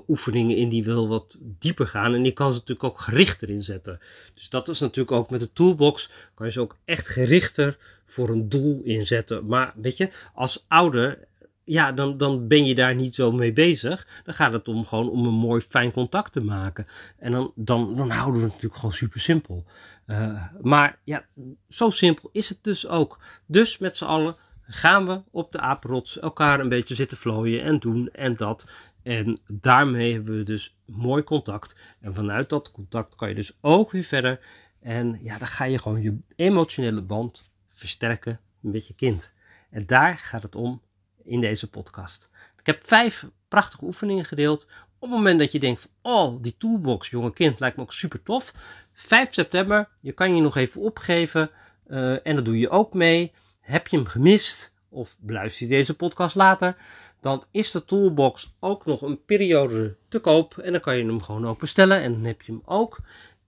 oefeningen 0.08 0.58
in 0.58 0.70
die 0.70 0.84
wel 0.84 1.08
wat 1.08 1.36
dieper 1.39 1.88
gaan. 1.88 2.13
En 2.13 2.24
die 2.24 2.32
kan 2.32 2.54
ze 2.54 2.60
natuurlijk 2.60 2.84
ook 2.84 3.00
gerichter 3.00 3.50
inzetten. 3.50 4.00
Dus 4.34 4.50
dat 4.50 4.68
is 4.68 4.80
natuurlijk 4.80 5.18
ook 5.18 5.30
met 5.30 5.39
de 5.39 5.54
toolbox, 5.54 6.10
kan 6.34 6.46
je 6.46 6.52
ze 6.52 6.60
ook 6.60 6.76
echt 6.86 7.08
gerichter 7.08 7.78
voor 8.06 8.30
een 8.30 8.50
doel 8.50 8.82
inzetten. 8.84 9.46
Maar 9.46 9.74
weet 9.76 9.98
je, 9.98 10.10
als 10.34 10.65
ouder 10.68 11.28
ja, 11.69 11.91
dan, 11.91 12.17
dan 12.17 12.47
ben 12.47 12.65
je 12.65 12.75
daar 12.75 12.95
niet 12.95 13.15
zo 13.15 13.32
mee 13.32 13.53
bezig. 13.53 14.08
Dan 14.23 14.34
gaat 14.34 14.53
het 14.53 14.67
om 14.67 14.86
gewoon 14.86 15.10
om 15.10 15.25
een 15.25 15.34
mooi 15.34 15.62
fijn 15.62 15.91
contact 15.91 16.32
te 16.32 16.41
maken. 16.41 16.88
En 17.17 17.32
dan, 17.32 17.51
dan, 17.55 17.95
dan 17.95 18.10
houden 18.10 18.36
we 18.36 18.41
het 18.41 18.53
natuurlijk 18.53 18.75
gewoon 18.75 18.95
super 18.95 19.19
simpel. 19.19 19.65
Uh, 20.08 20.43
maar 20.62 20.99
ja, 21.03 21.25
zo 21.67 21.89
simpel 21.89 22.29
is 22.32 22.49
het 22.49 22.58
dus 22.62 22.88
ook. 22.88 23.19
Dus 23.45 23.77
met 23.77 23.97
z'n 23.97 24.05
allen 24.05 24.36
gaan 24.62 25.05
we 25.05 25.21
op 25.32 25.51
de 25.51 25.60
apenrots 25.60 26.19
elkaar 26.19 26.60
een 26.60 26.69
beetje 26.69 26.95
zitten 26.95 27.17
vlooien 27.17 27.63
en 27.63 27.79
doen 27.79 28.10
en 28.12 28.36
dat. 28.36 28.71
En 29.03 29.39
daarmee 29.47 30.13
hebben 30.13 30.38
we 30.38 30.43
dus 30.43 30.77
mooi 30.86 31.23
contact. 31.23 31.75
En 32.01 32.15
vanuit 32.15 32.49
dat 32.49 32.71
contact 32.71 33.15
kan 33.15 33.29
je 33.29 33.36
dus 33.36 33.58
ook 33.62 33.91
weer 33.91 34.03
verder. 34.03 34.39
En 34.82 35.19
ja, 35.23 35.38
dan 35.38 35.47
ga 35.47 35.63
je 35.63 35.77
gewoon 35.77 36.01
je 36.01 36.17
emotionele 36.36 37.01
band 37.01 37.51
versterken 37.73 38.39
met 38.60 38.88
je 38.88 38.93
kind. 38.93 39.34
En 39.69 39.86
daar 39.86 40.17
gaat 40.17 40.43
het 40.43 40.55
om 40.55 40.82
in 41.30 41.42
deze 41.42 41.70
podcast. 41.70 42.30
Ik 42.60 42.65
heb 42.65 42.88
vijf 42.88 43.26
prachtige 43.48 43.86
oefeningen 43.86 44.26
gedeeld. 44.26 44.63
Op 45.00 45.10
het 45.10 45.18
moment 45.18 45.39
dat 45.39 45.52
je 45.52 45.60
denkt, 45.60 45.89
oh, 46.02 46.42
die 46.42 46.56
toolbox, 46.58 47.10
jonge 47.10 47.34
kind, 47.34 47.60
lijkt 47.60 47.78
me 47.78 47.84
ook 47.84 47.94
super 47.94 48.24
tof. 48.24 48.54
5 48.94 49.34
september, 49.34 49.89
je 50.02 50.12
kan 50.12 50.36
je 50.36 50.42
nog 50.42 50.56
even 50.56 50.82
opgeven 50.82 51.50
uh, 51.88 52.28
en 52.28 52.36
dat 52.36 52.46
doe 52.46 52.60
je 52.60 52.70
ook 52.70 52.94
mee. 52.94 53.32
Heb 53.60 53.88
je 53.88 53.98
hem 53.98 54.06
gemist 54.06 54.74
of 54.89 55.18
beluister 55.20 55.68
je 55.68 55.74
deze 55.74 55.96
podcast 55.96 56.36
later, 56.36 56.76
dan 57.22 57.44
is 57.52 57.72
de 57.72 57.86
toolbox 57.86 58.56
ook 58.60 58.86
nog 58.86 59.02
een 59.02 59.26
periode 59.26 59.96
te 60.08 60.20
koop 60.20 60.58
en 60.58 60.72
dan 60.72 60.82
kan 60.82 60.98
je 60.98 61.06
hem 61.06 61.22
gewoon 61.22 61.48
ook 61.48 61.60
bestellen 61.60 62.02
en 62.02 62.12
dan 62.12 62.24
heb 62.24 62.42
je 62.42 62.52
hem 62.52 62.62
ook. 62.65 63.00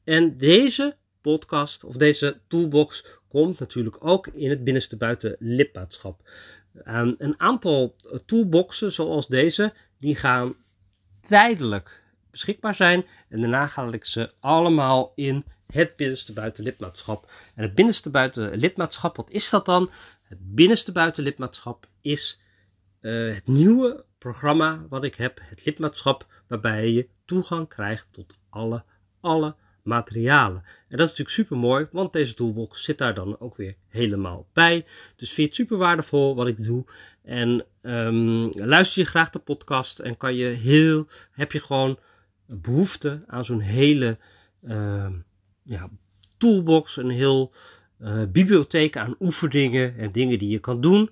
En 0.03 0.37
deze 0.37 0.95
podcast 1.21 1.83
of 1.83 1.97
deze 1.97 2.39
toolbox 2.47 3.05
komt 3.29 3.59
natuurlijk 3.59 3.97
ook 3.99 4.27
in 4.27 4.49
het 4.49 4.63
binnenste 4.63 4.97
buiten 4.97 5.35
lidmaatschap. 5.39 6.29
Um, 6.87 7.15
een 7.17 7.39
aantal 7.39 7.95
toolboxen 8.25 8.91
zoals 8.91 9.27
deze, 9.27 9.73
die 9.99 10.15
gaan 10.15 10.55
tijdelijk 11.27 12.03
beschikbaar 12.31 12.75
zijn. 12.75 13.05
En 13.29 13.41
daarna 13.41 13.67
ga 13.67 13.91
ik 13.91 14.05
ze 14.05 14.31
allemaal 14.39 15.11
in 15.15 15.45
het 15.67 15.95
binnenste 15.95 16.33
buitenlidmaatschap. 16.33 17.31
En 17.55 17.63
het 17.63 17.75
binnenste 17.75 18.09
buitenlidmaatschap, 18.09 19.15
wat 19.15 19.29
is 19.29 19.49
dat 19.49 19.65
dan? 19.65 19.91
Het 20.23 20.55
binnenste 20.55 20.91
buitenlidmaatschap 20.91 21.87
is 22.01 22.41
uh, 23.01 23.33
het 23.33 23.47
nieuwe 23.47 24.05
programma 24.17 24.85
wat 24.89 25.03
ik 25.03 25.15
heb, 25.15 25.39
het 25.43 25.65
lidmaatschap, 25.65 26.25
waarbij 26.47 26.91
je 26.91 27.09
toegang 27.25 27.67
krijgt 27.67 28.07
tot 28.11 28.37
alle, 28.49 28.83
alle 29.19 29.55
materialen. 29.83 30.63
En 30.63 30.97
dat 30.97 30.99
is 30.99 31.17
natuurlijk 31.17 31.29
super 31.29 31.57
mooi, 31.57 31.87
want 31.91 32.13
deze 32.13 32.33
toolbox 32.33 32.83
zit 32.83 32.97
daar 32.97 33.13
dan 33.13 33.39
ook 33.39 33.55
weer 33.55 33.75
helemaal 33.87 34.47
bij. 34.53 34.85
Dus 35.15 35.27
vind 35.27 35.35
je 35.35 35.43
het 35.43 35.55
super 35.55 35.77
waardevol 35.77 36.35
wat 36.35 36.47
ik 36.47 36.63
doe. 36.63 36.85
En 37.23 37.65
um, 37.81 38.49
luister 38.53 39.01
je 39.01 39.07
graag 39.07 39.29
de 39.29 39.39
podcast 39.39 39.99
en 39.99 40.17
kan 40.17 40.35
je 40.35 40.45
heel, 40.45 41.07
heb 41.31 41.51
je 41.51 41.59
gewoon 41.59 41.99
behoefte 42.45 43.23
aan 43.27 43.45
zo'n 43.45 43.59
hele 43.59 44.17
uh, 44.63 45.07
ja, 45.63 45.89
toolbox, 46.37 46.97
een 46.97 47.09
heel 47.09 47.53
uh, 48.01 48.23
bibliotheek 48.27 48.97
aan 48.97 49.15
oefeningen 49.19 49.97
en 49.97 50.11
dingen 50.11 50.39
die 50.39 50.49
je 50.49 50.59
kan 50.59 50.81
doen. 50.81 51.09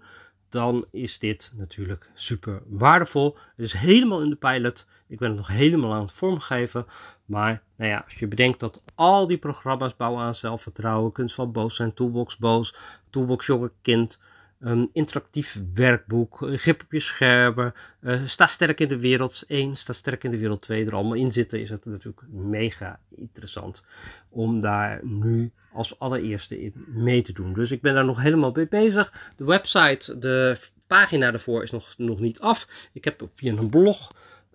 Dan 0.50 0.86
is 0.92 1.20
dit 1.20 1.52
natuurlijk 1.56 2.10
super 2.14 2.62
waardevol. 2.66 3.38
Het 3.56 3.66
is 3.66 3.74
helemaal 3.74 4.22
in 4.22 4.30
de 4.30 4.36
pilot. 4.36 4.86
Ik 5.10 5.20
ben 5.20 5.28
het 5.28 5.38
nog 5.38 5.48
helemaal 5.48 5.94
aan 5.94 6.02
het 6.02 6.12
vormgeven. 6.12 6.86
Maar 7.26 7.62
nou 7.76 7.90
ja, 7.90 8.02
als 8.06 8.14
je 8.14 8.28
bedenkt 8.28 8.60
dat 8.60 8.82
al 8.96 9.28
die 9.28 9.38
programma's 9.38 9.96
bouwen 9.96 10.24
aan 10.24 10.36
zelfvertrouwen, 10.36 11.12
kunst 11.12 11.36
van 11.36 11.52
boos 11.52 11.76
zijn, 11.76 11.94
toolbox 11.94 12.38
boos, 12.38 12.76
toolbox 13.10 13.46
jonge 13.46 13.72
kind, 13.82 14.20
een 14.60 14.90
interactief 14.94 15.62
werkboek, 15.74 16.38
grip 16.42 16.82
op 16.82 16.92
je 16.92 17.00
schermen, 17.00 17.74
uh, 18.02 18.26
sta 18.26 18.46
sterk 18.46 18.80
in 18.80 18.88
de 18.88 19.00
wereld 19.00 19.44
1, 19.48 19.78
sta 19.78 19.94
sterk 19.94 20.24
in 20.24 20.32
de 20.32 20.38
wereld 20.38 20.62
2 20.62 20.86
er 20.86 20.96
allemaal 20.96 21.14
in 21.14 21.32
zitten, 21.32 21.62
is 21.62 21.70
het 21.70 21.86
natuurlijk 21.86 22.24
mega 22.30 23.00
interessant 23.16 23.84
om 24.30 24.60
daar 24.60 25.00
nu 25.04 25.52
als 25.74 26.00
allereerste 26.00 26.62
in 26.62 26.74
mee 26.88 27.22
te 27.22 27.34
doen. 27.34 27.54
Dus 27.54 27.72
ik 27.72 27.82
ben 27.82 27.94
daar 27.94 28.06
nog 28.06 28.22
helemaal 28.22 28.52
mee 28.52 28.68
bezig. 28.68 29.34
De 29.36 29.46
website, 29.46 30.18
de 30.18 30.58
pagina 30.88 31.32
daarvoor 31.32 31.64
is 31.64 31.72
nog, 31.72 31.94
nog 31.98 32.20
niet 32.20 32.40
af. 32.40 32.68
Ik 32.94 33.04
heb 33.04 33.30
via 33.34 33.58
een 33.58 33.70
blog 33.70 34.12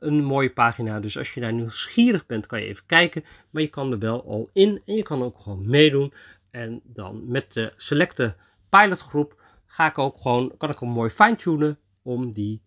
een 0.06 0.24
mooie 0.24 0.50
pagina. 0.50 1.00
Dus 1.00 1.18
als 1.18 1.34
je 1.34 1.40
daar 1.40 1.52
nieuwsgierig 1.52 2.26
bent, 2.26 2.46
kan 2.46 2.60
je 2.60 2.66
even 2.66 2.86
kijken. 2.86 3.24
Maar 3.50 3.62
je 3.62 3.68
kan 3.68 3.92
er 3.92 3.98
wel 3.98 4.24
al 4.24 4.50
in 4.52 4.82
en 4.86 4.94
je 4.94 5.02
kan 5.02 5.22
ook 5.22 5.38
gewoon 5.38 5.68
meedoen. 5.68 6.12
En 6.50 6.80
dan 6.84 7.30
met 7.30 7.52
de 7.52 7.72
selecte 7.76 8.34
pilotgroep 8.68 9.42
ga 9.66 9.86
ik 9.86 9.98
ook 9.98 10.20
gewoon, 10.20 10.54
kan 10.56 10.70
ik 10.70 10.78
hem 10.78 10.88
mooi 10.88 11.10
fine-tunen 11.10 11.78
om 12.02 12.32
die, 12.32 12.62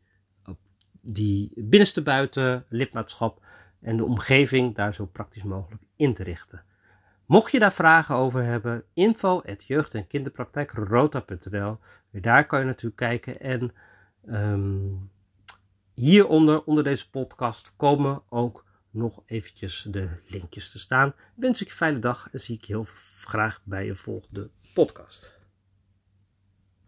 die 1.02 1.52
binnenste 1.56 2.02
buiten 2.02 2.66
lidmaatschap 2.70 3.46
en 3.82 3.98
de 3.98 4.04
omgeving 4.04 4.76
daar 4.76 4.94
zo 4.94 5.06
praktisch 5.06 5.44
mogelijk 5.44 5.84
in 5.96 6.14
te 6.14 6.24
richten. 6.24 6.64
Mocht 7.26 7.52
je 7.52 7.60
daar 7.60 7.74
vragen 7.74 8.16
over 8.16 8.44
hebben, 8.44 8.84
info 8.94 9.42
jeugd- 9.58 9.96
en 9.96 10.08
kinderpraktijkrota.nl. 10.08 11.78
Daar 12.12 12.46
kan 12.46 12.60
je 12.60 12.66
natuurlijk 12.66 12.96
kijken. 12.96 13.40
En 13.40 13.74
um, 14.26 15.10
hieronder, 15.98 16.64
onder 16.64 16.84
deze 16.84 17.10
podcast, 17.10 17.74
komen 17.76 18.22
ook 18.30 18.66
nog 18.92 19.24
eventjes 19.26 19.88
de 19.90 20.10
linkjes 20.28 20.72
te 20.72 20.80
staan. 20.80 21.14
Wens 21.36 21.62
ik 21.62 21.68
je 21.68 21.72
een 21.72 21.78
fijne 21.78 22.00
dag 22.00 22.28
en 22.32 22.40
zie 22.40 22.56
ik 22.56 22.64
je 22.64 22.74
heel 22.74 22.88
graag 23.22 23.62
bij 23.64 23.90
een 23.90 23.98
volgende 23.98 24.50
podcast. 24.74 25.37